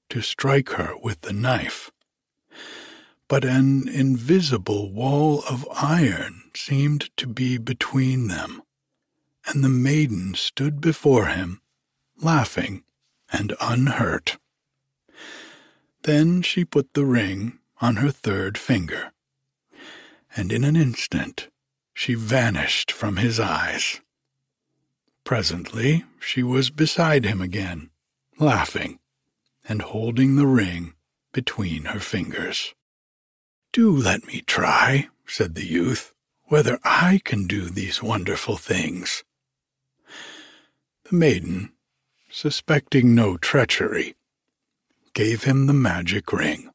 to 0.09 0.21
strike 0.21 0.69
her 0.69 0.93
with 1.01 1.21
the 1.21 1.33
knife. 1.33 1.91
But 3.27 3.43
an 3.43 3.87
invisible 3.87 4.91
wall 4.91 5.43
of 5.49 5.67
iron 5.71 6.51
seemed 6.55 7.09
to 7.17 7.25
be 7.25 7.57
between 7.57 8.27
them, 8.27 8.61
and 9.47 9.63
the 9.63 9.69
maiden 9.69 10.35
stood 10.35 10.79
before 10.79 11.27
him, 11.27 11.61
laughing 12.17 12.83
and 13.31 13.55
unhurt. 13.59 14.37
Then 16.03 16.43
she 16.43 16.63
put 16.65 16.93
the 16.93 17.05
ring 17.05 17.59
on 17.81 17.95
her 17.97 18.11
third 18.11 18.59
finger, 18.59 19.11
and 20.35 20.51
in 20.51 20.63
an 20.63 20.75
instant 20.75 21.49
she 21.95 22.13
vanished 22.13 22.91
from 22.91 23.17
his 23.17 23.39
eyes. 23.39 24.01
Presently 25.23 26.05
she 26.19 26.43
was 26.43 26.69
beside 26.69 27.25
him 27.25 27.41
again, 27.41 27.89
laughing 28.37 28.99
and 29.67 29.81
holding 29.81 30.35
the 30.35 30.45
ring 30.45 30.93
between 31.33 31.85
her 31.85 31.99
fingers. 31.99 32.75
Do 33.75 33.91
let 33.91 34.25
me 34.25 34.39
try, 34.39 35.09
said 35.27 35.53
the 35.53 35.65
youth, 35.65 36.13
whether 36.45 36.79
I 36.85 37.19
can 37.25 37.45
do 37.45 37.65
these 37.65 38.01
wonderful 38.01 38.55
things. 38.55 39.25
The 41.09 41.15
maiden, 41.17 41.73
suspecting 42.31 43.13
no 43.13 43.35
treachery, 43.35 44.15
gave 45.13 45.43
him 45.43 45.65
the 45.65 45.73
magic 45.73 46.31
ring. 46.31 46.69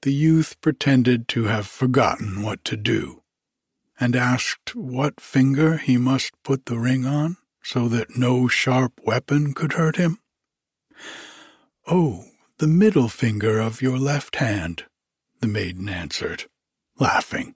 The 0.00 0.14
youth 0.14 0.58
pretended 0.62 1.28
to 1.28 1.44
have 1.44 1.66
forgotten 1.66 2.40
what 2.40 2.64
to 2.64 2.78
do, 2.78 3.20
and 4.00 4.16
asked 4.16 4.74
what 4.74 5.20
finger 5.20 5.76
he 5.76 5.98
must 5.98 6.42
put 6.42 6.64
the 6.64 6.78
ring 6.78 7.04
on 7.04 7.36
so 7.62 7.86
that 7.88 8.16
no 8.16 8.48
sharp 8.48 8.98
weapon 9.04 9.52
could 9.52 9.74
hurt 9.74 9.96
him. 9.96 10.20
Oh, 11.86 12.24
the 12.56 12.66
middle 12.66 13.10
finger 13.10 13.60
of 13.60 13.82
your 13.82 13.98
left 13.98 14.36
hand, 14.36 14.84
the 15.44 15.48
maiden 15.48 15.90
answered, 15.90 16.44
laughing. 16.98 17.54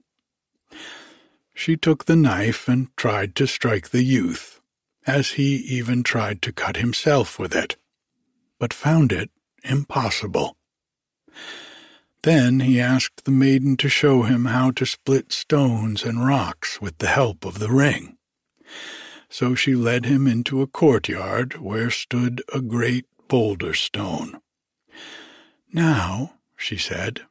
She 1.55 1.75
took 1.75 2.05
the 2.05 2.15
knife 2.15 2.67
and 2.67 2.95
tried 2.95 3.33
to 3.37 3.47
strike 3.47 3.89
the 3.89 4.03
youth, 4.03 4.61
as 5.07 5.31
he 5.31 5.55
even 5.55 6.03
tried 6.03 6.43
to 6.43 6.53
cut 6.53 6.77
himself 6.77 7.39
with 7.39 7.55
it, 7.55 7.77
but 8.59 8.75
found 8.75 9.11
it 9.11 9.31
impossible. 9.63 10.55
Then 12.21 12.59
he 12.59 12.79
asked 12.79 13.25
the 13.25 13.31
maiden 13.31 13.75
to 13.77 13.89
show 13.89 14.21
him 14.21 14.45
how 14.45 14.69
to 14.69 14.85
split 14.85 15.33
stones 15.33 16.03
and 16.03 16.27
rocks 16.27 16.79
with 16.79 16.99
the 16.99 17.07
help 17.07 17.43
of 17.43 17.57
the 17.57 17.71
ring. 17.71 18.17
So 19.31 19.55
she 19.55 19.73
led 19.73 20.05
him 20.05 20.27
into 20.27 20.61
a 20.61 20.67
courtyard 20.67 21.57
where 21.57 21.89
stood 21.89 22.43
a 22.53 22.61
great 22.61 23.07
boulder 23.27 23.73
stone. 23.73 24.41
Now, 25.73 26.35
she 26.55 26.77
said, 26.77 27.21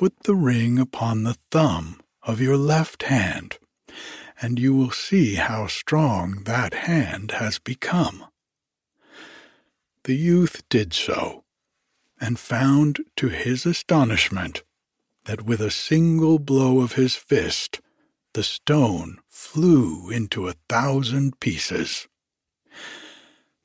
put 0.00 0.22
the 0.22 0.34
ring 0.34 0.78
upon 0.78 1.24
the 1.24 1.36
thumb 1.50 2.00
of 2.22 2.40
your 2.40 2.56
left 2.56 3.02
hand, 3.02 3.58
and 4.40 4.58
you 4.58 4.74
will 4.74 4.90
see 4.90 5.34
how 5.34 5.66
strong 5.66 6.42
that 6.44 6.72
hand 6.72 7.32
has 7.32 7.58
become. 7.58 8.24
The 10.04 10.14
youth 10.14 10.62
did 10.70 10.94
so, 10.94 11.44
and 12.18 12.38
found 12.38 13.00
to 13.16 13.28
his 13.28 13.66
astonishment 13.66 14.62
that 15.26 15.42
with 15.42 15.60
a 15.60 15.70
single 15.70 16.38
blow 16.38 16.80
of 16.80 16.94
his 16.94 17.14
fist 17.14 17.82
the 18.32 18.42
stone 18.42 19.18
flew 19.28 20.08
into 20.08 20.48
a 20.48 20.54
thousand 20.66 21.40
pieces. 21.40 22.08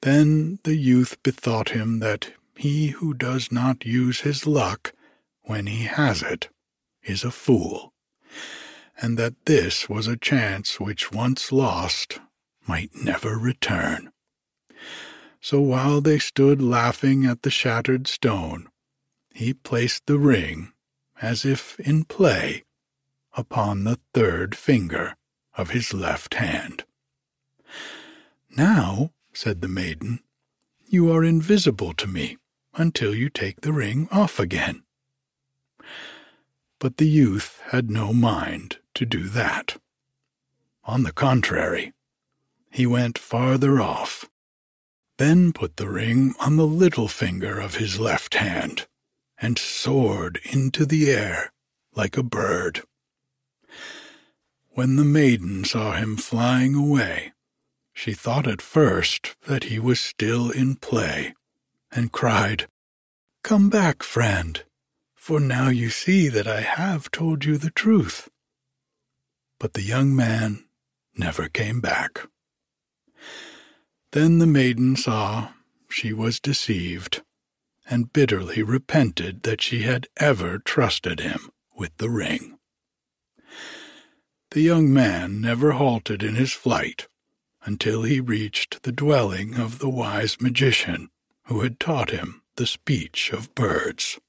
Then 0.02 0.60
the 0.66 0.76
youth 0.76 1.16
bethought 1.24 1.70
him 1.70 2.00
that 2.00 2.34
he 2.58 2.88
who 2.88 3.14
does 3.14 3.54
not 3.54 3.86
use 3.86 4.20
his 4.20 4.46
luck 4.46 4.92
when 5.46 5.68
he 5.68 5.86
has 5.86 6.22
it 6.22 6.50
is 7.04 7.24
a 7.24 7.32
fool, 7.32 7.94
and 9.02 9.18
that 9.18 9.46
this 9.46 9.90
was 9.90 10.08
a 10.08 10.18
chance 10.18 10.80
which 10.80 11.12
once 11.12 11.52
lost 11.52 12.20
might 12.68 12.92
never 12.96 13.38
return. 13.38 14.12
So 15.42 15.62
while 15.62 16.02
they 16.02 16.18
stood 16.20 16.62
laughing 16.62 17.26
at 17.26 17.44
the 17.44 17.52
shattered 17.52 18.08
stone, 18.08 18.68
he 19.34 19.54
placed 19.54 20.06
the 20.08 20.18
ring 20.18 20.72
as 21.22 21.46
if 21.46 21.80
in 21.80 22.06
play, 22.06 22.64
upon 23.34 23.84
the 23.84 24.00
third 24.14 24.56
finger 24.56 25.16
of 25.58 25.72
his 25.72 25.94
left 25.94 26.36
hand. 26.36 26.84
Now, 28.56 29.12
said 29.34 29.62
the 29.62 29.68
maiden, 29.68 30.22
you 30.88 31.12
are 31.12 31.24
invisible 31.24 31.94
to 31.96 32.08
me 32.08 32.38
until 32.74 33.14
you 33.14 33.30
take 33.30 33.62
the 33.62 33.74
ring 33.74 34.08
off 34.12 34.40
again. 34.40 34.85
But 36.80 36.98
the 36.98 37.08
youth 37.08 37.62
had 37.72 37.90
no 37.90 38.14
mind 38.14 38.78
to 38.96 39.06
do 39.06 39.30
that. 39.30 39.78
On 40.84 41.04
the 41.04 41.12
contrary, 41.12 41.94
he 42.70 42.86
went 42.86 43.18
farther 43.18 43.80
off, 43.82 44.30
then 45.18 45.54
put 45.54 45.78
the 45.78 45.90
ring 45.90 46.36
on 46.40 46.58
the 46.58 46.68
little 46.68 47.08
finger 47.08 47.60
of 47.60 47.76
his 47.76 48.00
left 48.00 48.36
hand, 48.36 48.88
and 49.38 49.58
soared 49.58 50.40
into 50.44 50.86
the 50.86 51.10
air 51.10 51.52
like 51.96 52.18
a 52.18 52.24
bird. 52.24 52.84
When 54.72 54.98
the 54.98 55.06
maiden 55.06 55.64
saw 55.64 55.94
him 55.94 56.18
flying 56.18 56.76
away, 56.76 57.32
she 57.94 58.14
thought 58.14 58.46
at 58.46 58.62
first 58.62 59.36
that 59.48 59.66
he 59.66 59.80
was 59.80 60.02
still 60.02 60.52
in 60.52 60.76
play, 60.76 61.34
and 61.92 62.12
cried, 62.12 62.68
Come 63.42 63.70
back, 63.70 64.04
friend, 64.04 64.66
for 65.26 65.40
now 65.40 65.70
you 65.70 65.90
see 65.90 66.28
that 66.28 66.48
I 66.48 66.62
have 66.62 67.10
told 67.10 67.46
you 67.46 67.58
the 67.58 67.72
truth. 67.72 68.30
But 69.60 69.74
the 69.74 69.82
young 69.82 70.16
man 70.16 70.66
never 71.18 71.50
came 71.50 71.82
back. 71.82 72.28
Then 74.12 74.38
the 74.38 74.46
maiden 74.46 74.96
saw 74.96 75.48
she 75.90 76.14
was 76.14 76.40
deceived, 76.40 77.24
and 77.90 78.14
bitterly 78.14 78.62
repented 78.62 79.42
that 79.42 79.62
she 79.62 79.82
had 79.82 80.06
ever 80.18 80.60
trusted 80.60 81.22
him 81.22 81.50
with 81.76 81.98
the 81.98 82.12
ring. 82.12 82.60
The 84.52 84.62
young 84.62 84.94
man 84.94 85.42
never 85.42 85.72
halted 85.72 86.22
in 86.22 86.36
his 86.36 86.54
flight 86.54 87.08
until 87.64 88.04
he 88.04 88.20
reached 88.20 88.84
the 88.84 88.92
dwelling 88.92 89.56
of 89.56 89.80
the 89.80 89.90
wise 89.90 90.40
magician 90.40 91.10
who 91.46 91.62
had 91.62 91.80
taught 91.80 92.12
him 92.12 92.44
the 92.58 92.68
speech 92.68 93.34
of 93.34 93.56
birds. 93.56 94.20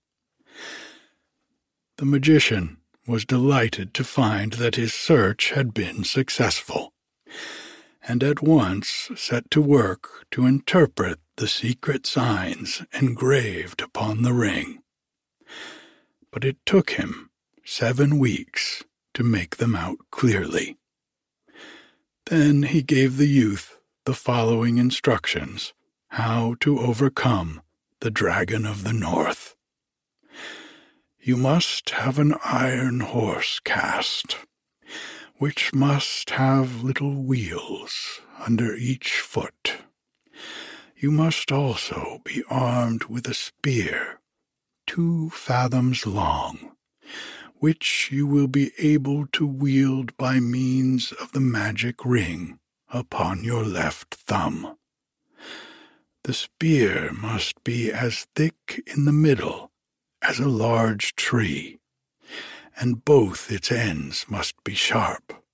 The 1.98 2.04
magician 2.04 2.76
was 3.06 3.24
delighted 3.24 3.94
to 3.94 4.04
find 4.04 4.52
that 4.54 4.74
his 4.74 4.92
search 4.92 5.52
had 5.52 5.72
been 5.72 6.04
successful, 6.04 6.92
and 8.06 8.22
at 8.22 8.42
once 8.42 9.10
set 9.16 9.50
to 9.52 9.62
work 9.62 10.26
to 10.32 10.44
interpret 10.44 11.20
the 11.36 11.48
secret 11.48 12.06
signs 12.06 12.82
engraved 12.92 13.80
upon 13.80 14.22
the 14.22 14.34
ring. 14.34 14.82
But 16.30 16.44
it 16.44 16.58
took 16.66 16.90
him 16.90 17.30
seven 17.64 18.18
weeks 18.18 18.84
to 19.14 19.24
make 19.24 19.56
them 19.56 19.74
out 19.74 19.96
clearly. 20.10 20.76
Then 22.26 22.64
he 22.64 22.82
gave 22.82 23.16
the 23.16 23.28
youth 23.28 23.78
the 24.04 24.14
following 24.14 24.76
instructions 24.76 25.72
how 26.08 26.56
to 26.60 26.78
overcome 26.78 27.62
the 28.00 28.10
dragon 28.10 28.66
of 28.66 28.84
the 28.84 28.92
north. 28.92 29.55
You 31.26 31.36
must 31.36 31.90
have 31.90 32.20
an 32.20 32.36
iron 32.44 33.00
horse 33.00 33.58
cast, 33.58 34.36
which 35.38 35.74
must 35.74 36.30
have 36.30 36.84
little 36.84 37.20
wheels 37.20 38.20
under 38.38 38.76
each 38.76 39.18
foot. 39.18 39.78
You 40.96 41.10
must 41.10 41.50
also 41.50 42.20
be 42.22 42.44
armed 42.48 43.06
with 43.06 43.26
a 43.26 43.34
spear 43.34 44.20
two 44.86 45.30
fathoms 45.30 46.06
long, 46.06 46.76
which 47.56 48.08
you 48.12 48.24
will 48.28 48.46
be 48.46 48.70
able 48.78 49.26
to 49.32 49.48
wield 49.48 50.16
by 50.16 50.38
means 50.38 51.10
of 51.10 51.32
the 51.32 51.40
magic 51.40 52.04
ring 52.04 52.60
upon 52.90 53.42
your 53.42 53.64
left 53.64 54.14
thumb. 54.14 54.76
The 56.22 56.34
spear 56.34 57.10
must 57.12 57.64
be 57.64 57.90
as 57.90 58.28
thick 58.36 58.80
in 58.86 59.06
the 59.06 59.12
middle 59.12 59.72
as 60.26 60.40
a 60.40 60.48
large 60.48 61.14
tree, 61.14 61.78
and 62.76 63.04
both 63.04 63.52
its 63.52 63.70
ends 63.70 64.26
must 64.28 64.62
be 64.64 64.74
sharp. 64.74 65.44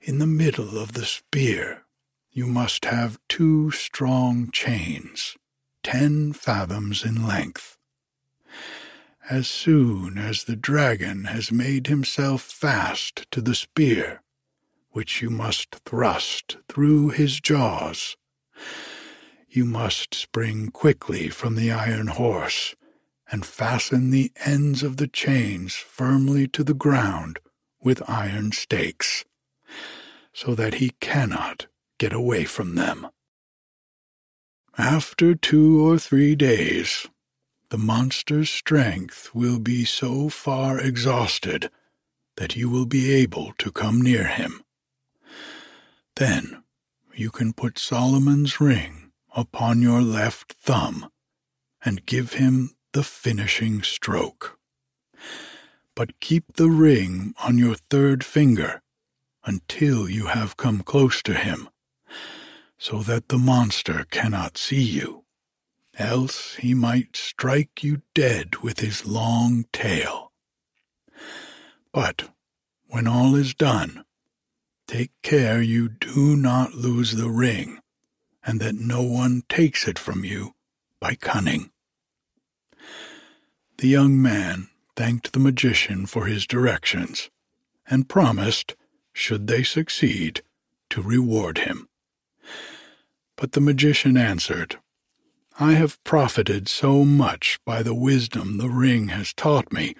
In 0.00 0.18
the 0.18 0.26
middle 0.26 0.78
of 0.78 0.92
the 0.92 1.04
spear 1.04 1.84
you 2.32 2.46
must 2.46 2.86
have 2.86 3.18
two 3.28 3.70
strong 3.70 4.50
chains, 4.52 5.36
ten 5.82 6.32
fathoms 6.32 7.04
in 7.04 7.26
length. 7.26 7.76
As 9.28 9.48
soon 9.48 10.16
as 10.16 10.44
the 10.44 10.56
dragon 10.56 11.24
has 11.24 11.52
made 11.52 11.88
himself 11.88 12.40
fast 12.40 13.30
to 13.32 13.42
the 13.42 13.54
spear, 13.54 14.22
which 14.92 15.20
you 15.20 15.28
must 15.28 15.74
thrust 15.84 16.56
through 16.70 17.10
his 17.10 17.38
jaws, 17.38 18.16
you 19.46 19.66
must 19.66 20.14
spring 20.14 20.70
quickly 20.70 21.28
from 21.28 21.54
the 21.54 21.70
iron 21.70 22.06
horse 22.06 22.74
and 23.30 23.44
fasten 23.44 24.10
the 24.10 24.32
ends 24.44 24.82
of 24.82 24.96
the 24.96 25.08
chains 25.08 25.74
firmly 25.74 26.48
to 26.48 26.64
the 26.64 26.74
ground 26.74 27.38
with 27.80 28.08
iron 28.08 28.52
stakes, 28.52 29.24
so 30.32 30.54
that 30.54 30.74
he 30.74 30.90
cannot 31.00 31.66
get 31.98 32.12
away 32.12 32.44
from 32.44 32.74
them. 32.74 33.06
After 34.76 35.34
two 35.34 35.84
or 35.84 35.98
three 35.98 36.36
days, 36.36 37.08
the 37.70 37.78
monster's 37.78 38.48
strength 38.48 39.34
will 39.34 39.58
be 39.58 39.84
so 39.84 40.28
far 40.28 40.78
exhausted 40.78 41.70
that 42.36 42.56
you 42.56 42.70
will 42.70 42.86
be 42.86 43.12
able 43.12 43.52
to 43.58 43.72
come 43.72 44.00
near 44.00 44.24
him. 44.24 44.62
Then 46.16 46.62
you 47.14 47.30
can 47.30 47.52
put 47.52 47.78
Solomon's 47.78 48.60
ring 48.60 49.10
upon 49.34 49.82
your 49.82 50.00
left 50.00 50.52
thumb 50.52 51.10
and 51.84 52.06
give 52.06 52.34
him 52.34 52.70
the 52.98 53.04
finishing 53.04 53.80
stroke. 53.80 54.58
But 55.94 56.18
keep 56.18 56.54
the 56.54 56.68
ring 56.68 57.32
on 57.40 57.56
your 57.56 57.76
third 57.76 58.24
finger 58.24 58.82
until 59.44 60.10
you 60.10 60.26
have 60.26 60.56
come 60.56 60.80
close 60.80 61.22
to 61.22 61.34
him, 61.34 61.68
so 62.76 62.98
that 63.04 63.28
the 63.28 63.38
monster 63.38 64.04
cannot 64.10 64.58
see 64.58 64.82
you, 64.82 65.22
else 65.96 66.56
he 66.56 66.74
might 66.74 67.14
strike 67.14 67.84
you 67.84 68.02
dead 68.16 68.56
with 68.64 68.80
his 68.80 69.06
long 69.06 69.66
tail. 69.72 70.32
But 71.92 72.30
when 72.88 73.06
all 73.06 73.36
is 73.36 73.54
done, 73.54 74.04
take 74.88 75.12
care 75.22 75.62
you 75.62 75.88
do 75.88 76.34
not 76.34 76.74
lose 76.74 77.12
the 77.12 77.30
ring 77.30 77.78
and 78.42 78.58
that 78.58 78.74
no 78.74 79.02
one 79.02 79.44
takes 79.48 79.86
it 79.86 80.00
from 80.00 80.24
you 80.24 80.56
by 80.98 81.14
cunning. 81.14 81.70
The 83.78 83.88
young 83.88 84.20
man 84.20 84.68
thanked 84.96 85.32
the 85.32 85.38
magician 85.38 86.06
for 86.06 86.26
his 86.26 86.48
directions, 86.48 87.30
and 87.86 88.08
promised, 88.08 88.74
should 89.12 89.46
they 89.46 89.62
succeed, 89.62 90.42
to 90.90 91.00
reward 91.00 91.58
him. 91.58 91.88
But 93.36 93.52
the 93.52 93.60
magician 93.60 94.16
answered, 94.16 94.80
I 95.60 95.74
have 95.74 96.02
profited 96.02 96.68
so 96.68 97.04
much 97.04 97.60
by 97.64 97.84
the 97.84 97.94
wisdom 97.94 98.58
the 98.58 98.68
ring 98.68 99.08
has 99.08 99.32
taught 99.32 99.72
me 99.72 99.94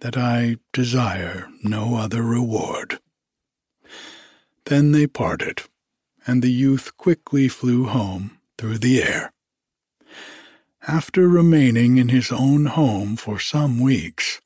that 0.00 0.16
I 0.16 0.58
desire 0.72 1.48
no 1.64 1.96
other 1.96 2.22
reward. 2.22 3.00
Then 4.66 4.92
they 4.92 5.08
parted, 5.08 5.62
and 6.28 6.42
the 6.42 6.52
youth 6.52 6.96
quickly 6.96 7.48
flew 7.48 7.86
home 7.86 8.38
through 8.56 8.78
the 8.78 9.02
air. 9.02 9.32
After 10.88 11.26
remaining 11.28 11.96
in 11.96 12.10
his 12.10 12.30
own 12.30 12.66
home 12.66 13.16
for 13.16 13.40
some 13.40 13.80
weeks, 13.80 14.40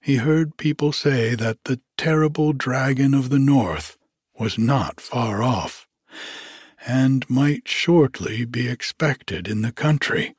he 0.00 0.16
heard 0.16 0.56
people 0.56 0.92
say 0.92 1.34
that 1.34 1.64
the 1.64 1.78
terrible 1.98 2.54
dragon 2.54 3.12
of 3.12 3.28
the 3.28 3.38
north 3.38 3.98
was 4.38 4.56
not 4.56 4.98
far 4.98 5.42
off, 5.42 5.86
and 6.86 7.28
might 7.28 7.68
shortly 7.68 8.46
be 8.46 8.66
expected 8.66 9.46
in 9.46 9.60
the 9.60 9.72
country. 9.72 10.34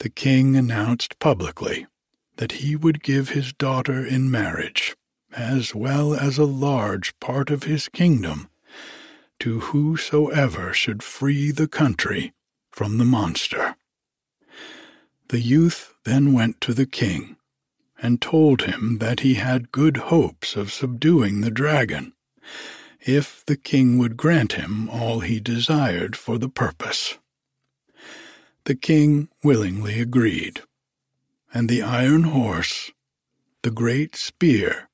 The 0.00 0.10
king 0.10 0.54
announced 0.54 1.18
publicly 1.18 1.86
that 2.36 2.52
he 2.52 2.76
would 2.76 3.02
give 3.02 3.30
his 3.30 3.54
daughter 3.54 4.04
in 4.04 4.30
marriage, 4.30 4.94
as 5.32 5.74
well 5.74 6.12
as 6.12 6.36
a 6.36 6.44
large 6.44 7.18
part 7.20 7.48
of 7.48 7.62
his 7.62 7.88
kingdom, 7.88 8.50
to 9.38 9.60
whosoever 9.60 10.74
should 10.74 11.02
free 11.02 11.50
the 11.50 11.68
country 11.68 12.34
from 12.70 12.98
the 12.98 13.06
monster. 13.06 13.76
The 15.34 15.40
youth 15.40 15.94
then 16.04 16.32
went 16.32 16.60
to 16.60 16.72
the 16.72 16.86
king 16.86 17.34
and 18.00 18.22
told 18.22 18.62
him 18.62 18.98
that 18.98 19.18
he 19.26 19.34
had 19.34 19.72
good 19.72 19.96
hopes 19.96 20.54
of 20.54 20.72
subduing 20.72 21.40
the 21.40 21.50
dragon, 21.50 22.12
if 23.00 23.44
the 23.44 23.56
king 23.56 23.98
would 23.98 24.16
grant 24.16 24.52
him 24.52 24.88
all 24.88 25.18
he 25.18 25.40
desired 25.40 26.14
for 26.14 26.38
the 26.38 26.48
purpose. 26.48 27.18
The 28.66 28.76
king 28.76 29.28
willingly 29.42 30.00
agreed, 30.00 30.62
and 31.52 31.68
the 31.68 31.82
iron 31.82 32.22
horse, 32.22 32.92
the 33.62 33.72
great 33.72 34.14
spear, 34.14 34.88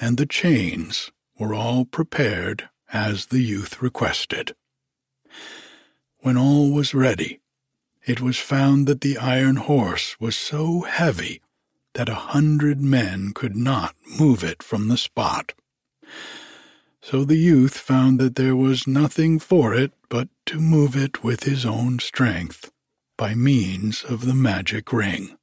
and 0.00 0.16
the 0.16 0.26
chains 0.26 1.10
were 1.36 1.54
all 1.54 1.86
prepared 1.86 2.68
as 2.92 3.26
the 3.26 3.40
youth 3.40 3.82
requested. 3.82 4.54
When 6.18 6.36
all 6.36 6.70
was 6.70 6.94
ready, 6.94 7.41
it 8.04 8.20
was 8.20 8.38
found 8.38 8.86
that 8.86 9.00
the 9.00 9.18
iron 9.18 9.56
horse 9.56 10.16
was 10.18 10.36
so 10.36 10.80
heavy 10.80 11.40
that 11.94 12.08
a 12.08 12.14
hundred 12.14 12.80
men 12.80 13.32
could 13.34 13.56
not 13.56 13.94
move 14.18 14.42
it 14.42 14.62
from 14.62 14.88
the 14.88 14.96
spot. 14.96 15.52
So 17.00 17.24
the 17.24 17.36
youth 17.36 17.76
found 17.78 18.18
that 18.20 18.36
there 18.36 18.56
was 18.56 18.86
nothing 18.86 19.38
for 19.38 19.74
it 19.74 19.92
but 20.08 20.28
to 20.46 20.60
move 20.60 20.96
it 20.96 21.24
with 21.24 21.44
his 21.44 21.66
own 21.66 21.98
strength 21.98 22.70
by 23.18 23.34
means 23.34 24.04
of 24.04 24.26
the 24.26 24.34
magic 24.34 24.92
ring. 24.92 25.36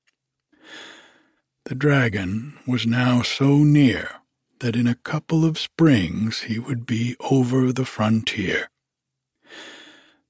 The 1.65 1.75
dragon 1.75 2.57
was 2.65 2.87
now 2.87 3.21
so 3.21 3.57
near 3.57 4.21
that 4.59 4.75
in 4.75 4.87
a 4.87 4.95
couple 4.95 5.45
of 5.45 5.59
springs 5.59 6.41
he 6.41 6.59
would 6.59 6.85
be 6.85 7.15
over 7.19 7.71
the 7.71 7.85
frontier. 7.85 8.69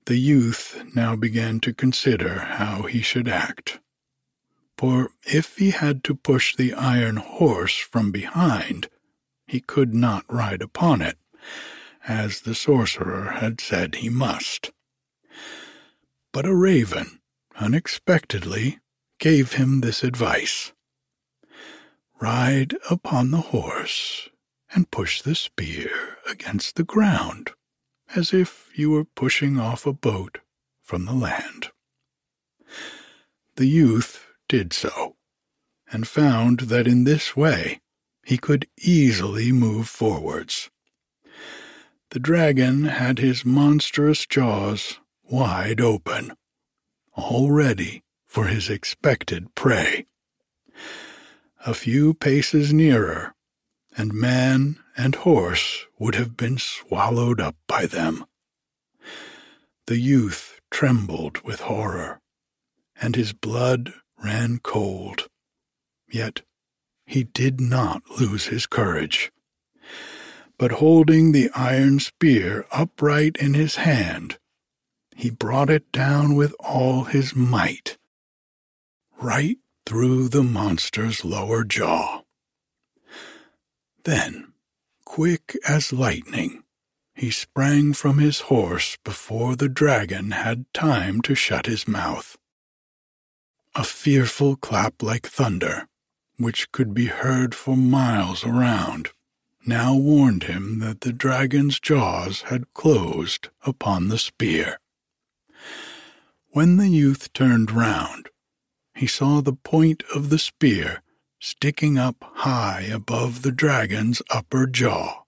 The 0.10 0.18
youth 0.18 0.96
now 0.96 1.16
began 1.16 1.60
to 1.60 1.72
consider 1.72 2.40
how 2.40 2.88
he 2.88 3.04
should 3.04 3.28
act. 3.28 3.80
For 4.76 5.12
if 5.24 5.58
he 5.58 5.70
had 5.70 6.04
to 6.06 6.16
push 6.16 6.56
the 6.56 6.74
iron 6.74 7.18
horse 7.18 7.78
from 7.78 8.12
behind, 8.12 8.90
he 9.46 9.60
could 9.60 9.94
not 9.94 10.26
ride 10.28 10.64
upon 10.64 11.04
it, 11.04 11.20
as 12.08 12.42
the 12.42 12.56
sorcerer 12.56 13.34
had 13.34 13.62
said 13.62 13.98
he 13.98 14.10
must. 14.10 14.72
But 16.32 16.48
a 16.48 16.56
raven, 16.56 17.20
unexpectedly, 17.58 18.80
gave 19.20 19.54
him 19.54 19.82
this 19.82 20.04
advice 20.04 20.72
Ride 22.20 22.76
upon 22.90 23.30
the 23.30 23.52
horse 23.54 24.28
and 24.74 24.90
push 24.90 25.22
the 25.22 25.36
spear 25.36 26.18
against 26.28 26.78
the 26.78 26.84
ground, 26.84 27.52
as 28.16 28.34
if 28.34 28.70
you 28.76 28.90
were 28.90 29.06
pushing 29.06 29.60
off 29.60 29.86
a 29.86 29.94
boat 29.94 30.40
from 30.82 31.06
the 31.06 31.14
land. 31.14 31.70
The 33.56 33.68
youth 33.68 34.26
did 34.48 34.74
so, 34.74 35.16
and 35.92 36.08
found 36.08 36.62
that 36.62 36.88
in 36.88 37.04
this 37.04 37.36
way 37.36 37.82
he 38.24 38.38
could 38.38 38.68
easily 38.78 39.52
move 39.52 39.88
forwards. 39.88 40.70
The 42.12 42.20
dragon 42.20 42.86
had 42.86 43.20
his 43.20 43.46
monstrous 43.46 44.26
jaws 44.26 45.00
wide 45.24 45.80
open, 45.80 46.34
all 47.14 47.52
ready 47.52 48.04
for 48.26 48.46
his 48.46 48.70
expected 48.70 49.54
prey. 49.54 50.06
A 51.66 51.74
few 51.74 52.14
paces 52.14 52.74
nearer, 52.74 53.36
and 53.98 54.14
man 54.14 54.80
and 55.00 55.16
horse 55.16 55.86
would 55.98 56.16
have 56.16 56.36
been 56.36 56.58
swallowed 56.58 57.40
up 57.40 57.56
by 57.68 57.86
them. 57.86 58.26
The 59.88 59.98
youth 59.98 60.60
trembled 60.70 61.42
with 61.42 61.62
horror, 61.62 62.20
and 63.02 63.16
his 63.16 63.32
blood 63.32 63.94
ran 64.22 64.60
cold. 64.62 65.30
Yet 66.12 66.42
he 67.06 67.24
did 67.24 67.62
not 67.62 68.02
lose 68.20 68.48
his 68.48 68.68
courage, 68.68 69.32
but 70.58 70.74
holding 70.74 71.32
the 71.32 71.50
iron 71.56 72.00
spear 72.02 72.66
upright 72.70 73.38
in 73.38 73.54
his 73.54 73.78
hand, 73.78 74.38
he 75.16 75.30
brought 75.30 75.70
it 75.70 75.94
down 75.94 76.36
with 76.36 76.54
all 76.60 77.06
his 77.06 77.34
might, 77.34 77.98
right 79.22 79.60
through 79.86 80.28
the 80.28 80.44
monster's 80.44 81.24
lower 81.24 81.64
jaw. 81.64 82.24
Then, 84.04 84.49
quick 85.10 85.58
as 85.68 85.92
lightning, 85.92 86.64
he 87.16 87.32
sprang 87.32 87.94
from 87.94 88.20
his 88.20 88.42
horse 88.42 88.96
before 89.04 89.56
the 89.56 89.68
dragon 89.68 90.30
had 90.30 90.72
time 90.72 91.20
to 91.20 91.34
shut 91.34 91.66
his 91.66 91.88
mouth. 91.88 92.38
A 93.74 93.84
fearful 93.84 94.56
clap 94.56 95.02
like 95.02 95.26
thunder, 95.26 95.88
which 96.38 96.72
could 96.72 96.94
be 96.94 97.08
heard 97.08 97.56
for 97.56 97.76
miles 97.76 98.46
around, 98.46 99.10
now 99.66 99.96
warned 99.96 100.44
him 100.44 100.78
that 100.80 101.02
the 101.02 101.12
dragon's 101.12 101.80
jaws 101.80 102.44
had 102.44 102.72
closed 102.76 103.50
upon 103.66 104.10
the 104.10 104.20
spear. 104.20 104.80
When 106.52 106.78
the 106.78 106.88
youth 106.88 107.34
turned 107.34 107.72
round, 107.72 108.30
he 108.94 109.08
saw 109.08 109.42
the 109.42 109.54
point 109.54 110.04
of 110.14 110.30
the 110.30 110.40
spear 110.40 111.02
sticking 111.40 111.98
up 111.98 112.18
high 112.36 112.82
above 112.92 113.42
the 113.42 113.52
dragon's 113.52 114.22
upper 114.30 114.68
jaw, 114.68 115.24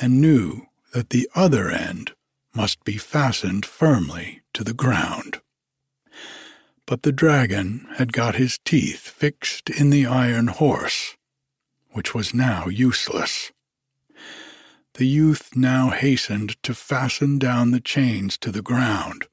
and 0.00 0.20
knew 0.20 0.66
that 0.92 1.10
the 1.10 1.28
other 1.34 1.70
end 1.70 2.12
must 2.54 2.82
be 2.84 2.96
fastened 2.96 3.64
firmly 3.64 4.42
to 4.52 4.64
the 4.64 4.74
ground. 4.74 5.40
But 6.86 7.02
the 7.02 7.12
dragon 7.12 7.86
had 7.96 8.12
got 8.12 8.34
his 8.34 8.58
teeth 8.64 9.08
fixed 9.08 9.70
in 9.70 9.90
the 9.90 10.06
iron 10.06 10.48
horse, 10.48 11.16
which 11.90 12.14
was 12.14 12.34
now 12.34 12.66
useless. 12.66 13.52
The 14.94 15.06
youth 15.06 15.54
now 15.54 15.90
hastened 15.90 16.60
to 16.64 16.74
fasten 16.74 17.38
down 17.38 17.70
the 17.70 17.80
chains 17.80 18.36
to 18.38 18.50
the 18.50 18.62
ground, 18.62 19.26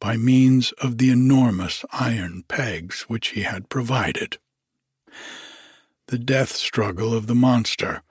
by 0.00 0.16
means 0.16 0.72
of 0.72 0.98
the 0.98 1.10
enormous 1.10 1.84
iron 1.92 2.44
pegs 2.48 3.02
which 3.02 3.28
he 3.28 3.42
had 3.42 3.68
provided. 3.68 4.38
The 6.08 6.18
death 6.18 6.52
struggle 6.56 7.14
of 7.14 7.26
the 7.26 7.34
monster 7.34 8.02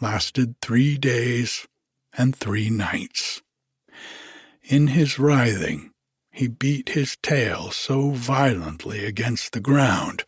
lasted 0.00 0.60
three 0.60 0.96
days 0.96 1.66
and 2.12 2.34
three 2.34 2.70
nights. 2.70 3.42
In 4.62 4.88
his 4.88 5.18
writhing, 5.18 5.90
he 6.30 6.48
beat 6.48 6.90
his 6.90 7.16
tail 7.22 7.70
so 7.70 8.10
violently 8.10 9.04
against 9.04 9.52
the 9.52 9.60
ground 9.60 10.24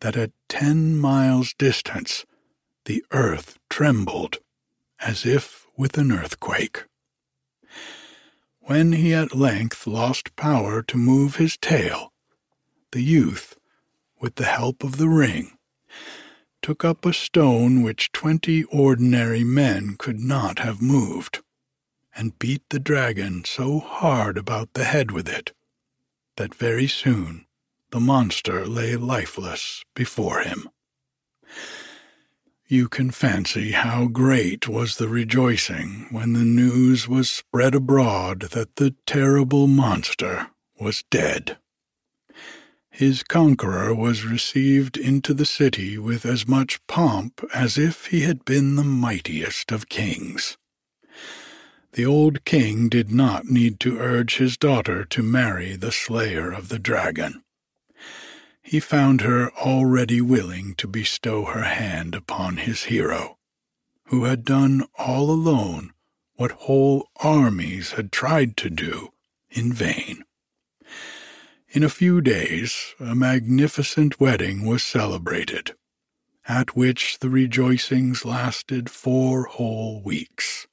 that 0.00 0.16
at 0.16 0.32
ten 0.48 0.96
miles 0.96 1.54
distance 1.54 2.24
the 2.86 3.04
earth 3.10 3.58
trembled 3.68 4.38
as 5.00 5.26
if 5.26 5.66
with 5.76 5.98
an 5.98 6.12
earthquake. 6.12 6.84
When 8.60 8.92
he 8.92 9.12
at 9.12 9.34
length 9.34 9.86
lost 9.86 10.34
power 10.36 10.82
to 10.82 10.96
move 10.96 11.36
his 11.36 11.56
tail, 11.58 12.12
the 12.92 13.02
youth, 13.02 13.56
with 14.20 14.36
the 14.36 14.44
help 14.44 14.82
of 14.84 14.96
the 14.96 15.08
ring, 15.08 15.56
took 16.62 16.84
up 16.84 17.04
a 17.04 17.12
stone 17.12 17.82
which 17.82 18.12
twenty 18.12 18.64
ordinary 18.64 19.44
men 19.44 19.96
could 19.98 20.18
not 20.18 20.58
have 20.60 20.80
moved, 20.80 21.42
and 22.16 22.38
beat 22.38 22.62
the 22.70 22.78
dragon 22.78 23.44
so 23.44 23.80
hard 23.80 24.38
about 24.38 24.72
the 24.74 24.84
head 24.84 25.10
with 25.10 25.28
it 25.28 25.52
that 26.36 26.54
very 26.54 26.86
soon 26.86 27.46
the 27.90 28.00
monster 28.00 28.66
lay 28.66 28.96
lifeless 28.96 29.84
before 29.94 30.40
him. 30.40 30.68
You 32.66 32.88
can 32.88 33.10
fancy 33.10 33.72
how 33.72 34.06
great 34.06 34.66
was 34.66 34.96
the 34.96 35.08
rejoicing 35.08 36.06
when 36.10 36.32
the 36.32 36.44
news 36.44 37.06
was 37.06 37.30
spread 37.30 37.74
abroad 37.74 38.40
that 38.52 38.76
the 38.76 38.94
terrible 39.06 39.66
monster 39.66 40.48
was 40.80 41.04
dead. 41.10 41.58
His 42.94 43.22
conqueror 43.22 43.94
was 43.94 44.24
received 44.24 44.96
into 44.96 45.34
the 45.34 45.44
city 45.44 45.98
with 45.98 46.24
as 46.24 46.48
much 46.48 46.84
pomp 46.86 47.44
as 47.52 47.76
if 47.76 48.06
he 48.06 48.20
had 48.20 48.44
been 48.44 48.76
the 48.76 48.84
mightiest 48.84 49.72
of 49.72 49.88
kings. 49.88 50.56
The 51.92 52.06
old 52.06 52.44
king 52.44 52.88
did 52.88 53.10
not 53.10 53.46
need 53.46 53.80
to 53.80 53.98
urge 53.98 54.36
his 54.36 54.56
daughter 54.56 55.04
to 55.04 55.22
marry 55.22 55.76
the 55.76 55.92
slayer 55.92 56.52
of 56.52 56.68
the 56.68 56.78
dragon 56.78 57.44
he 58.64 58.80
found 58.80 59.20
her 59.20 59.52
already 59.52 60.22
willing 60.22 60.74
to 60.74 60.88
bestow 60.88 61.44
her 61.44 61.64
hand 61.64 62.14
upon 62.14 62.56
his 62.56 62.84
hero, 62.84 63.36
who 64.06 64.24
had 64.24 64.42
done 64.42 64.82
all 64.98 65.30
alone 65.30 65.92
what 66.36 66.50
whole 66.52 67.06
armies 67.16 67.92
had 67.92 68.10
tried 68.10 68.56
to 68.56 68.70
do 68.70 69.10
in 69.50 69.70
vain. 69.70 70.24
In 71.74 71.82
a 71.82 71.88
few 71.88 72.20
days, 72.20 72.94
a 73.00 73.16
magnificent 73.16 74.20
wedding 74.20 74.64
was 74.64 74.80
celebrated, 74.80 75.74
at 76.46 76.76
which 76.76 77.18
the 77.18 77.28
rejoicings 77.28 78.24
lasted 78.24 78.88
four 78.88 79.46
whole 79.46 80.00
weeks. 80.00 80.68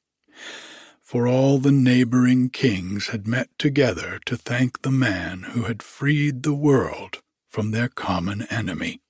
For 1.01 1.27
all 1.27 1.57
the 1.57 1.71
neighboring 1.71 2.51
kings 2.51 3.07
had 3.07 3.25
met 3.25 3.49
together 3.57 4.19
to 4.27 4.37
thank 4.37 4.83
the 4.83 4.91
man 4.91 5.41
who 5.53 5.63
had 5.63 5.81
freed 5.81 6.43
the 6.43 6.53
world 6.53 7.23
from 7.49 7.71
their 7.71 7.89
common 7.89 8.43
enemy. 8.51 9.01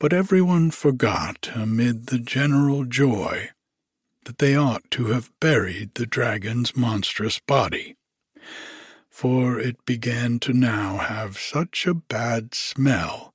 But 0.00 0.12
everyone 0.12 0.72
forgot, 0.72 1.50
amid 1.54 2.08
the 2.08 2.18
general 2.18 2.84
joy, 2.84 3.50
that 4.24 4.38
they 4.38 4.56
ought 4.56 4.90
to 4.90 5.06
have 5.06 5.30
buried 5.38 5.94
the 5.94 6.04
dragon's 6.04 6.76
monstrous 6.76 7.38
body, 7.38 7.94
for 9.16 9.58
it 9.58 9.82
began 9.86 10.38
to 10.38 10.52
now 10.52 10.98
have 10.98 11.38
such 11.38 11.86
a 11.86 11.94
bad 11.94 12.54
smell 12.54 13.32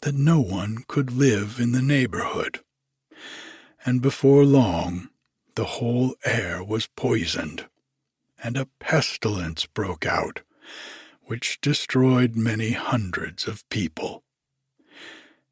that 0.00 0.14
no 0.14 0.40
one 0.40 0.82
could 0.88 1.12
live 1.12 1.60
in 1.60 1.72
the 1.72 1.82
neighborhood. 1.82 2.60
And 3.84 4.00
before 4.00 4.46
long, 4.46 5.10
the 5.56 5.76
whole 5.76 6.14
air 6.24 6.64
was 6.64 6.88
poisoned, 6.96 7.66
and 8.42 8.56
a 8.56 8.70
pestilence 8.78 9.66
broke 9.66 10.06
out, 10.06 10.40
which 11.24 11.60
destroyed 11.60 12.34
many 12.34 12.70
hundreds 12.70 13.46
of 13.46 13.68
people. 13.68 14.24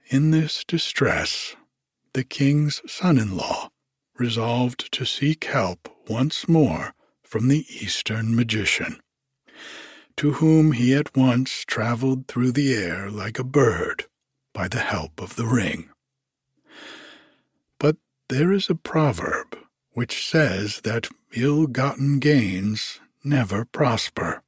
In 0.07 0.31
this 0.31 0.65
distress, 0.67 1.57
the 2.15 2.25
king's 2.25 2.81
son 2.91 3.19
in 3.19 3.37
law 3.37 3.69
resolved 4.17 4.91
to 4.93 5.05
seek 5.05 5.45
help 5.45 5.91
once 6.09 6.49
more 6.49 6.95
from 7.23 7.49
the 7.49 7.67
Eastern 7.69 8.35
magician, 8.35 9.03
to 10.19 10.33
whom 10.33 10.73
he 10.73 10.93
at 10.95 11.17
once 11.17 11.65
traveled 11.65 12.27
through 12.27 12.51
the 12.51 12.75
air 12.75 13.09
like 13.09 13.39
a 13.39 13.45
bird 13.45 14.07
by 14.53 14.67
the 14.67 14.81
help 14.81 15.21
of 15.21 15.37
the 15.37 15.47
ring. 15.47 15.89
But 17.79 17.97
there 18.29 18.53
is 18.53 18.69
a 18.69 18.75
proverb 18.75 19.57
which 19.93 20.29
says 20.29 20.81
that 20.81 21.09
ill 21.37 21.69
gotten 21.69 22.19
gains 22.19 22.99
never 23.23 23.65
prosper, 23.65 24.43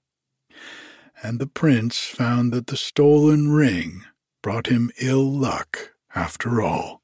and 1.23 1.39
the 1.39 1.47
prince 1.47 2.01
found 2.01 2.53
that 2.53 2.67
the 2.67 2.77
stolen 2.77 3.53
ring 3.53 4.03
brought 4.43 4.67
him 4.67 4.91
ill 5.01 5.31
luck 5.31 5.93
after 6.17 6.61
all. 6.61 7.01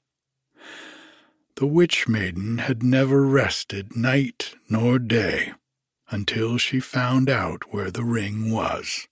The 1.55 1.67
witch 1.67 2.09
maiden 2.09 2.59
had 2.59 2.83
never 2.83 3.23
rested 3.23 3.97
night 3.97 4.57
nor 4.69 4.99
day 4.99 5.53
until 6.11 6.59
she 6.59 6.81
found 6.81 7.29
out 7.29 7.73
where 7.73 7.91
the 7.91 8.05
ring 8.05 8.51
was. 8.51 9.07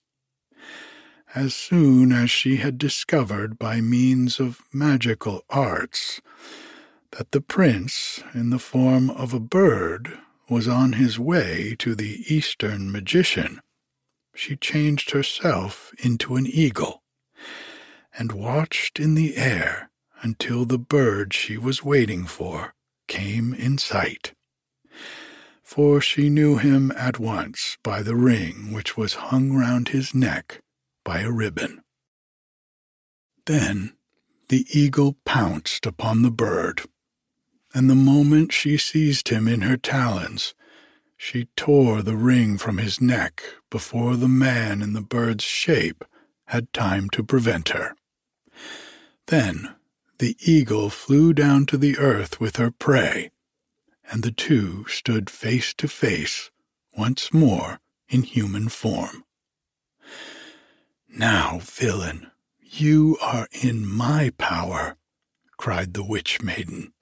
As 1.34 1.54
soon 1.54 2.12
as 2.12 2.30
she 2.30 2.56
had 2.56 2.78
discovered 2.78 3.58
by 3.58 3.80
means 3.80 4.38
of 4.38 4.60
magical 4.72 5.44
arts 5.50 6.20
that 7.10 7.32
the 7.32 7.40
prince, 7.40 8.22
in 8.34 8.50
the 8.50 8.58
form 8.58 9.10
of 9.10 9.32
a 9.34 9.40
bird, 9.40 10.18
was 10.48 10.68
on 10.68 10.94
his 10.94 11.18
way 11.18 11.74
to 11.78 11.94
the 11.94 12.22
Eastern 12.32 12.92
magician, 12.92 13.60
she 14.34 14.56
changed 14.56 15.10
herself 15.10 15.92
into 15.98 16.36
an 16.36 16.46
eagle 16.46 17.02
and 18.16 18.32
watched 18.32 19.00
in 19.00 19.14
the 19.14 19.36
air 19.36 19.90
until 20.22 20.64
the 20.64 20.78
bird 20.78 21.34
she 21.34 21.56
was 21.56 21.84
waiting 21.84 22.24
for 22.24 22.74
came 23.08 23.54
in 23.54 23.78
sight. 23.78 24.34
For 25.64 26.00
she 26.00 26.28
knew 26.28 26.58
him 26.58 26.92
at 26.92 27.18
once 27.18 27.78
by 27.82 28.02
the 28.02 28.14
ring 28.14 28.72
which 28.72 28.96
was 28.96 29.14
hung 29.14 29.52
round 29.52 29.88
his 29.88 30.14
neck 30.14 30.60
by 31.04 31.20
a 31.20 31.30
ribbon. 31.30 31.82
Then 33.46 33.96
the 34.48 34.66
eagle 34.70 35.16
pounced 35.24 35.86
upon 35.86 36.22
the 36.22 36.30
bird, 36.30 36.82
and 37.74 37.88
the 37.88 37.94
moment 37.94 38.52
she 38.52 38.76
seized 38.76 39.30
him 39.30 39.48
in 39.48 39.62
her 39.62 39.76
talons, 39.76 40.54
she 41.16 41.48
tore 41.56 42.02
the 42.02 42.16
ring 42.16 42.58
from 42.58 42.78
his 42.78 43.00
neck 43.00 43.42
before 43.70 44.16
the 44.16 44.28
man 44.28 44.82
in 44.82 44.92
the 44.92 45.00
bird's 45.00 45.44
shape 45.44 46.04
had 46.46 46.72
time 46.72 47.08
to 47.10 47.24
prevent 47.24 47.70
her. 47.70 47.96
Then 49.26 49.74
the 50.18 50.36
eagle 50.40 50.90
flew 50.90 51.32
down 51.32 51.66
to 51.66 51.78
the 51.78 51.96
earth 51.98 52.38
with 52.38 52.56
her 52.56 52.70
prey, 52.70 53.30
and 54.10 54.22
the 54.22 54.32
two 54.32 54.84
stood 54.88 55.30
face 55.30 55.74
to 55.74 55.88
face 55.88 56.50
once 56.96 57.32
more 57.32 57.80
in 58.08 58.22
human 58.22 58.68
form. 58.68 59.24
Now, 61.08 61.60
villain, 61.62 62.30
you 62.60 63.16
are 63.22 63.48
in 63.52 63.86
my 63.86 64.32
power, 64.36 64.96
cried 65.56 65.94
the 65.94 66.04
witch 66.04 66.42
maiden. 66.42 66.92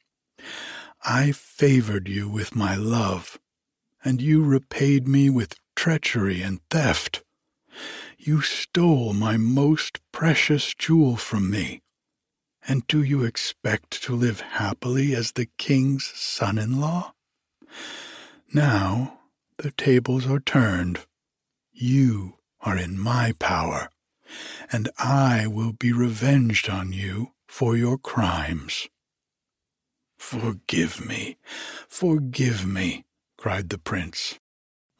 I 1.05 1.33
favored 1.33 2.09
you 2.09 2.29
with 2.29 2.55
my 2.55 2.77
love, 2.77 3.39
and 4.05 4.21
you 4.21 4.45
repaid 4.45 5.09
me 5.09 5.31
with 5.31 5.59
treachery 5.75 6.43
and 6.43 6.61
theft. 6.71 7.23
You 8.19 8.41
stole 8.41 9.13
my 9.15 9.37
most 9.37 9.99
precious 10.13 10.75
jewel 10.75 11.17
from 11.17 11.51
me, 11.51 11.83
and 12.67 12.87
do 12.87 13.03
you 13.03 13.25
expect 13.25 14.03
to 14.03 14.15
live 14.15 14.41
happily 14.41 15.15
as 15.15 15.33
the 15.33 15.49
king's 15.59 16.05
son 16.15 16.59
in 16.59 16.81
law? 16.81 17.15
Now 18.53 19.21
the 19.59 19.71
tables 19.71 20.27
are 20.27 20.41
turned. 20.41 21.07
You 21.73 22.39
are 22.61 22.77
in 22.77 22.99
my 22.99 23.33
power, 23.39 23.91
and 24.71 24.89
I 24.99 25.47
will 25.47 25.73
be 25.73 25.93
revenged 25.93 26.69
on 26.69 26.93
you 26.93 27.33
for 27.49 27.77
your 27.77 27.99
crimes. 27.99 28.89
Forgive 30.19 31.05
me, 31.05 31.37
forgive 31.89 32.65
me, 32.65 33.05
cried 33.37 33.71
the 33.71 33.79
prince. 33.79 34.39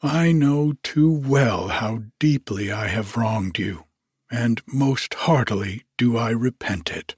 I 0.01 0.33
know 0.33 0.73
too 0.83 1.09
well 1.09 1.69
how 1.69 2.03
deeply 2.19 2.71
I 2.71 2.87
have 2.87 3.15
wronged 3.15 3.57
you, 3.57 3.85
and 4.29 4.61
most 4.67 5.13
heartily 5.13 5.85
do 5.97 6.17
I 6.17 6.31
repent 6.31 6.91
it. 6.91 7.15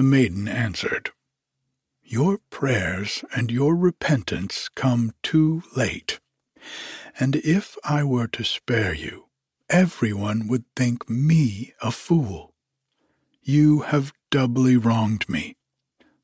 The 0.00 0.06
maiden 0.06 0.48
answered, 0.48 1.10
Your 2.02 2.38
prayers 2.48 3.22
and 3.36 3.50
your 3.50 3.76
repentance 3.76 4.70
come 4.74 5.12
too 5.22 5.62
late, 5.76 6.20
and 7.18 7.36
if 7.36 7.76
I 7.84 8.04
were 8.04 8.26
to 8.28 8.42
spare 8.42 8.94
you, 8.94 9.26
everyone 9.68 10.48
would 10.48 10.64
think 10.74 11.10
me 11.10 11.74
a 11.82 11.90
fool. 11.90 12.54
You 13.42 13.80
have 13.80 14.14
doubly 14.30 14.78
wronged 14.78 15.28
me. 15.28 15.58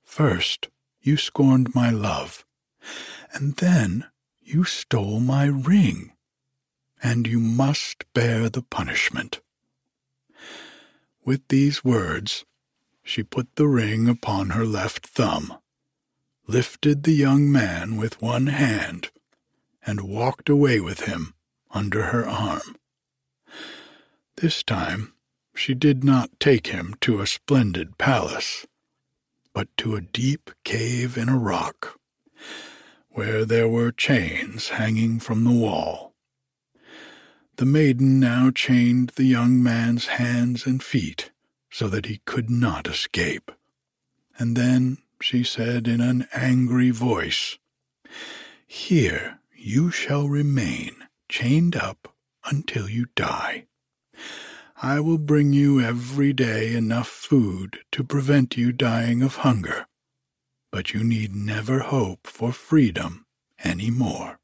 First, 0.03 0.71
you 1.03 1.19
scorned 1.19 1.75
my 1.75 1.91
love, 1.91 2.47
and 3.35 3.57
then 3.57 4.07
you 4.41 4.65
stole 4.65 5.21
my 5.21 5.45
ring, 5.45 6.15
and 7.03 7.27
you 7.27 7.41
must 7.41 8.11
bear 8.15 8.49
the 8.49 8.63
punishment. 8.63 9.41
With 11.27 11.47
these 11.49 11.85
words, 11.85 12.47
she 13.07 13.23
put 13.23 13.55
the 13.55 13.69
ring 13.69 14.09
upon 14.09 14.51
her 14.51 14.67
left 14.67 15.07
thumb, 15.07 15.57
lifted 16.49 17.05
the 17.05 17.13
young 17.13 17.51
man 17.51 17.97
with 17.97 18.21
one 18.21 18.49
hand, 18.49 19.11
and 19.87 20.01
walked 20.01 20.49
away 20.49 20.81
with 20.81 21.03
him 21.03 21.33
under 21.71 22.07
her 22.07 22.29
arm. 22.29 22.75
This 24.39 24.65
time 24.65 25.13
she 25.55 25.73
did 25.73 26.03
not 26.03 26.41
take 26.41 26.67
him 26.67 26.97
to 27.03 27.21
a 27.21 27.29
splendid 27.29 27.97
palace, 27.97 28.67
but 29.55 29.69
to 29.77 29.95
a 29.95 30.01
deep 30.01 30.51
cave 30.65 31.17
in 31.17 31.29
a 31.29 31.39
rock, 31.39 32.01
where 33.11 33.45
there 33.45 33.69
were 33.69 33.93
chains 33.93 34.71
hanging 34.71 35.21
from 35.21 35.45
the 35.45 35.53
wall. 35.53 36.13
The 37.55 37.67
maiden 37.67 38.19
now 38.19 38.51
chained 38.51 39.11
the 39.11 39.25
young 39.25 39.63
man's 39.63 40.07
hands 40.07 40.67
and 40.67 40.83
feet 40.83 41.31
so 41.77 41.89
that 41.89 42.07
he 42.07 42.23
could 42.25 42.49
not 42.49 42.89
escape. 42.89 43.53
And 44.39 44.57
then 44.57 44.97
she 45.21 45.45
said 45.45 45.87
in 45.87 46.01
an 46.01 46.27
angry 46.33 46.89
voice, 46.89 47.59
Here 48.67 49.41
you 49.55 49.91
shall 49.91 50.27
remain 50.27 50.93
chained 51.29 51.77
up 51.77 52.15
until 52.47 52.89
you 52.89 53.09
die. 53.15 53.67
I 54.81 55.01
will 55.01 55.19
bring 55.19 55.53
you 55.53 55.79
every 55.79 56.33
day 56.33 56.75
enough 56.75 57.09
food 57.09 57.81
to 57.93 58.03
prevent 58.03 58.57
you 58.57 58.73
dying 58.73 59.23
of 59.23 59.37
hunger, 59.45 59.87
but 60.73 60.95
you 60.95 61.05
need 61.05 61.35
never 61.35 61.81
hope 61.81 62.27
for 62.27 62.53
freedom 62.53 63.27
any 63.63 63.91
more. 63.91 64.39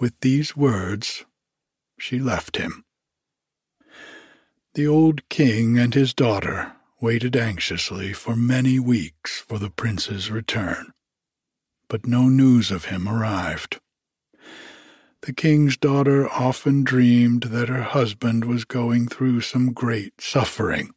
With 0.00 0.18
these 0.18 0.56
words, 0.56 1.24
she 1.96 2.18
left 2.18 2.56
him 2.56 2.84
the 4.78 4.86
old 4.86 5.28
king 5.28 5.76
and 5.76 5.92
his 5.94 6.14
daughter 6.14 6.70
waited 7.00 7.34
anxiously 7.34 8.12
for 8.12 8.36
many 8.36 8.78
weeks 8.78 9.40
for 9.40 9.58
the 9.58 9.70
prince's 9.70 10.30
return, 10.30 10.92
but 11.88 12.06
no 12.06 12.28
news 12.28 12.70
of 12.70 12.84
him 12.84 13.08
arrived. 13.08 13.80
The 15.22 15.32
king's 15.32 15.76
daughter 15.76 16.28
often 16.28 16.84
dreamed 16.84 17.42
that 17.50 17.68
her 17.68 17.82
husband 17.82 18.44
was 18.44 18.64
going 18.64 19.08
through 19.08 19.40
some 19.40 19.72
great 19.72 20.20
suffering. 20.20 20.90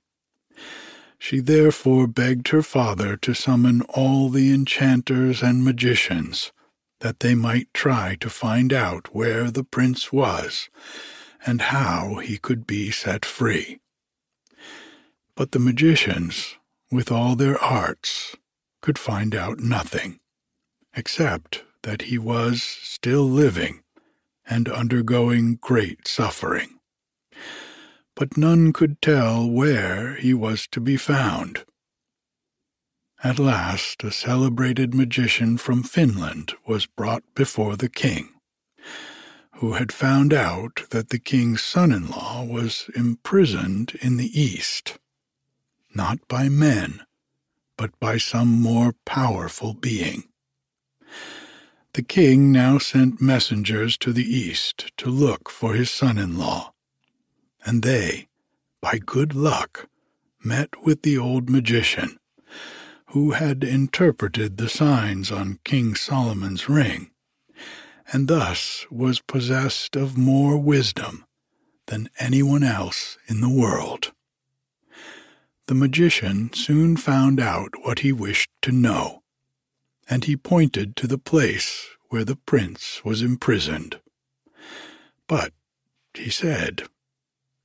She 1.17 1.39
therefore 1.39 2.05
begged 2.05 2.49
her 2.49 2.61
father 2.61 3.17
to 3.17 3.33
summon 3.33 3.81
all 3.89 4.29
the 4.29 4.53
enchanters 4.53 5.41
and 5.41 5.65
magicians, 5.65 6.51
that 6.99 7.21
they 7.21 7.33
might 7.33 7.73
try 7.73 8.15
to 8.19 8.29
find 8.29 8.73
out 8.73 9.15
where 9.15 9.49
the 9.49 9.63
prince 9.63 10.13
was 10.13 10.69
and 11.45 11.61
how 11.61 12.15
he 12.15 12.37
could 12.37 12.67
be 12.67 12.91
set 12.91 13.25
free. 13.25 13.79
But 15.35 15.51
the 15.51 15.59
magicians, 15.59 16.55
with 16.91 17.11
all 17.11 17.35
their 17.35 17.57
arts, 17.57 18.35
could 18.81 18.97
find 18.97 19.33
out 19.33 19.59
nothing, 19.59 20.19
except 20.95 21.63
that 21.83 22.03
he 22.03 22.17
was 22.17 22.61
still 22.61 23.23
living 23.23 23.81
and 24.45 24.67
undergoing 24.67 25.57
great 25.61 26.07
suffering. 26.07 26.79
But 28.15 28.37
none 28.37 28.73
could 28.73 29.01
tell 29.01 29.49
where 29.49 30.15
he 30.15 30.33
was 30.33 30.67
to 30.67 30.81
be 30.81 30.97
found. 30.97 31.63
At 33.23 33.39
last, 33.39 34.03
a 34.03 34.11
celebrated 34.11 34.93
magician 34.93 35.57
from 35.57 35.83
Finland 35.83 36.53
was 36.67 36.87
brought 36.87 37.23
before 37.35 37.77
the 37.77 37.89
king, 37.89 38.29
who 39.61 39.73
had 39.73 39.91
found 39.91 40.33
out 40.33 40.81
that 40.89 41.09
the 41.09 41.19
king's 41.19 41.61
son 41.61 41.91
in 41.91 42.09
law 42.09 42.43
was 42.43 42.89
imprisoned 42.95 43.95
in 44.01 44.17
the 44.17 44.41
East, 44.41 44.97
not 45.93 46.17
by 46.27 46.49
men, 46.49 46.99
but 47.77 47.91
by 47.99 48.17
some 48.17 48.47
more 48.59 48.95
powerful 49.05 49.75
being. 49.75 50.23
The 51.93 52.01
king 52.01 52.51
now 52.51 52.79
sent 52.79 53.21
messengers 53.21 53.99
to 53.99 54.11
the 54.11 54.25
east 54.25 54.91
to 54.97 55.11
look 55.11 55.47
for 55.47 55.75
his 55.75 55.91
son 55.91 56.17
in 56.17 56.39
law, 56.39 56.73
and 57.63 57.83
they, 57.83 58.29
by 58.81 58.97
good 58.97 59.35
luck, 59.35 59.87
met 60.43 60.83
with 60.83 61.03
the 61.03 61.19
old 61.19 61.51
magician, 61.51 62.17
who 63.09 63.31
had 63.31 63.63
interpreted 63.63 64.57
the 64.57 64.69
signs 64.69 65.31
on 65.31 65.59
King 65.63 65.93
Solomon's 65.93 66.67
ring, 66.67 67.10
and 68.11 68.27
thus 68.27 68.85
was 68.91 69.21
possessed 69.21 69.95
of 69.95 70.17
more 70.17 70.57
wisdom 70.57 71.25
than 71.87 72.09
anyone 72.19 72.63
else 72.63 73.17
in 73.27 73.41
the 73.41 73.49
world. 73.49 74.11
The 75.67 75.75
magician 75.75 76.51
soon 76.53 76.97
found 76.97 77.39
out 77.39 77.71
what 77.83 77.99
he 77.99 78.11
wished 78.11 78.49
to 78.63 78.71
know 78.71 79.21
and 80.11 80.25
he 80.25 80.35
pointed 80.35 80.97
to 80.97 81.07
the 81.07 81.17
place 81.17 81.87
where 82.09 82.25
the 82.25 82.35
prince 82.35 83.01
was 83.05 83.21
imprisoned. 83.21 84.01
But, 85.25 85.53
he 86.13 86.29
said, 86.29 86.83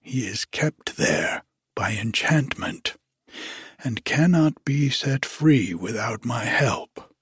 he 0.00 0.20
is 0.20 0.44
kept 0.44 0.96
there 0.96 1.42
by 1.74 1.90
enchantment, 1.90 2.94
and 3.82 4.04
cannot 4.04 4.64
be 4.64 4.88
set 4.88 5.24
free 5.24 5.74
without 5.74 6.24
my 6.24 6.44
help. 6.44 7.12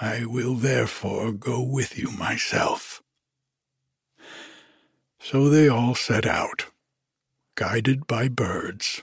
I 0.00 0.24
will 0.24 0.54
therefore 0.54 1.32
go 1.32 1.62
with 1.62 1.98
you 1.98 2.10
myself. 2.10 3.02
So 5.20 5.48
they 5.48 5.68
all 5.68 5.94
set 5.94 6.26
out, 6.26 6.66
guided 7.54 8.06
by 8.06 8.28
birds, 8.28 9.02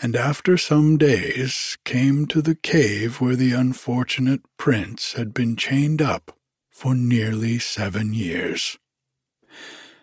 and 0.00 0.16
after 0.16 0.56
some 0.56 0.96
days 0.96 1.76
came 1.84 2.26
to 2.26 2.40
the 2.40 2.54
cave 2.54 3.20
where 3.20 3.36
the 3.36 3.52
unfortunate 3.52 4.42
prince 4.56 5.12
had 5.14 5.34
been 5.34 5.56
chained 5.56 6.00
up 6.00 6.36
for 6.70 6.94
nearly 6.94 7.58
seven 7.58 8.14
years. 8.14 8.78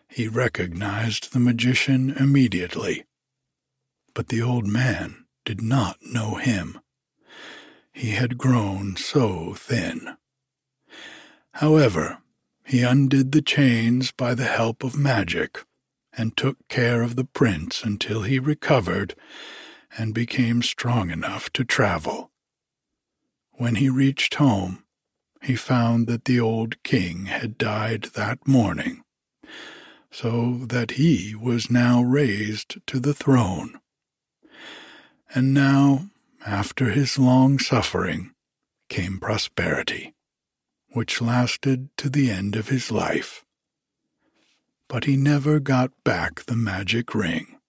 He 0.08 0.28
recognized 0.28 1.34
the 1.34 1.40
magician 1.40 2.12
immediately, 2.12 3.06
but 4.14 4.28
the 4.28 4.42
old 4.42 4.68
man 4.68 5.26
did 5.46 5.62
not 5.62 5.98
know 6.02 6.36
him. 6.36 6.80
He 7.98 8.12
had 8.12 8.38
grown 8.38 8.96
so 8.96 9.56
thin. 9.56 10.18
However, 11.54 12.20
he 12.64 12.84
undid 12.84 13.32
the 13.32 13.42
chains 13.42 14.12
by 14.12 14.36
the 14.36 14.46
help 14.46 14.84
of 14.84 14.96
magic 14.96 15.66
and 16.16 16.38
took 16.38 16.68
care 16.68 17.02
of 17.02 17.16
the 17.16 17.24
prince 17.24 17.84
until 17.84 18.22
he 18.22 18.38
recovered 18.38 19.16
and 19.98 20.14
became 20.14 20.62
strong 20.62 21.10
enough 21.10 21.52
to 21.54 21.66
travel. 21.66 22.30
When 23.54 23.76
he 23.76 23.90
reached 23.90 24.36
home, 24.36 24.84
he 25.42 25.56
found 25.56 26.06
that 26.06 26.26
the 26.26 26.40
old 26.40 26.84
king 26.84 27.26
had 27.26 27.58
died 27.58 28.10
that 28.14 28.48
morning, 28.48 29.02
so 30.12 30.60
that 30.68 30.92
he 30.92 31.34
was 31.34 31.72
now 31.72 32.04
raised 32.04 32.78
to 32.86 33.00
the 33.00 33.16
throne. 33.16 33.80
And 35.34 35.52
now, 35.52 36.12
after 36.48 36.92
his 36.92 37.20
long 37.20 37.60
suffering, 37.60 38.32
came 38.88 39.20
prosperity, 39.20 40.16
which 40.94 41.22
lasted 41.22 41.90
to 41.98 42.10
the 42.10 42.32
end 42.32 42.56
of 42.56 42.70
his 42.70 42.90
life. 42.90 43.44
But 44.88 45.04
he 45.04 45.18
never 45.18 45.60
got 45.60 45.92
back 46.06 46.46
the 46.46 46.56
magic 46.56 47.14
ring, 47.14 47.60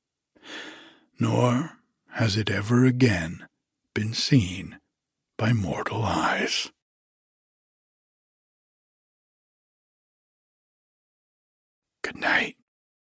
nor 1.19 1.73
has 2.13 2.37
it 2.37 2.49
ever 2.49 2.85
again 2.85 3.49
been 3.95 4.15
seen 4.15 4.79
by 5.37 5.53
mortal 5.53 6.05
eyes. 6.05 6.71
Good 12.03 12.17
night. 12.17 12.58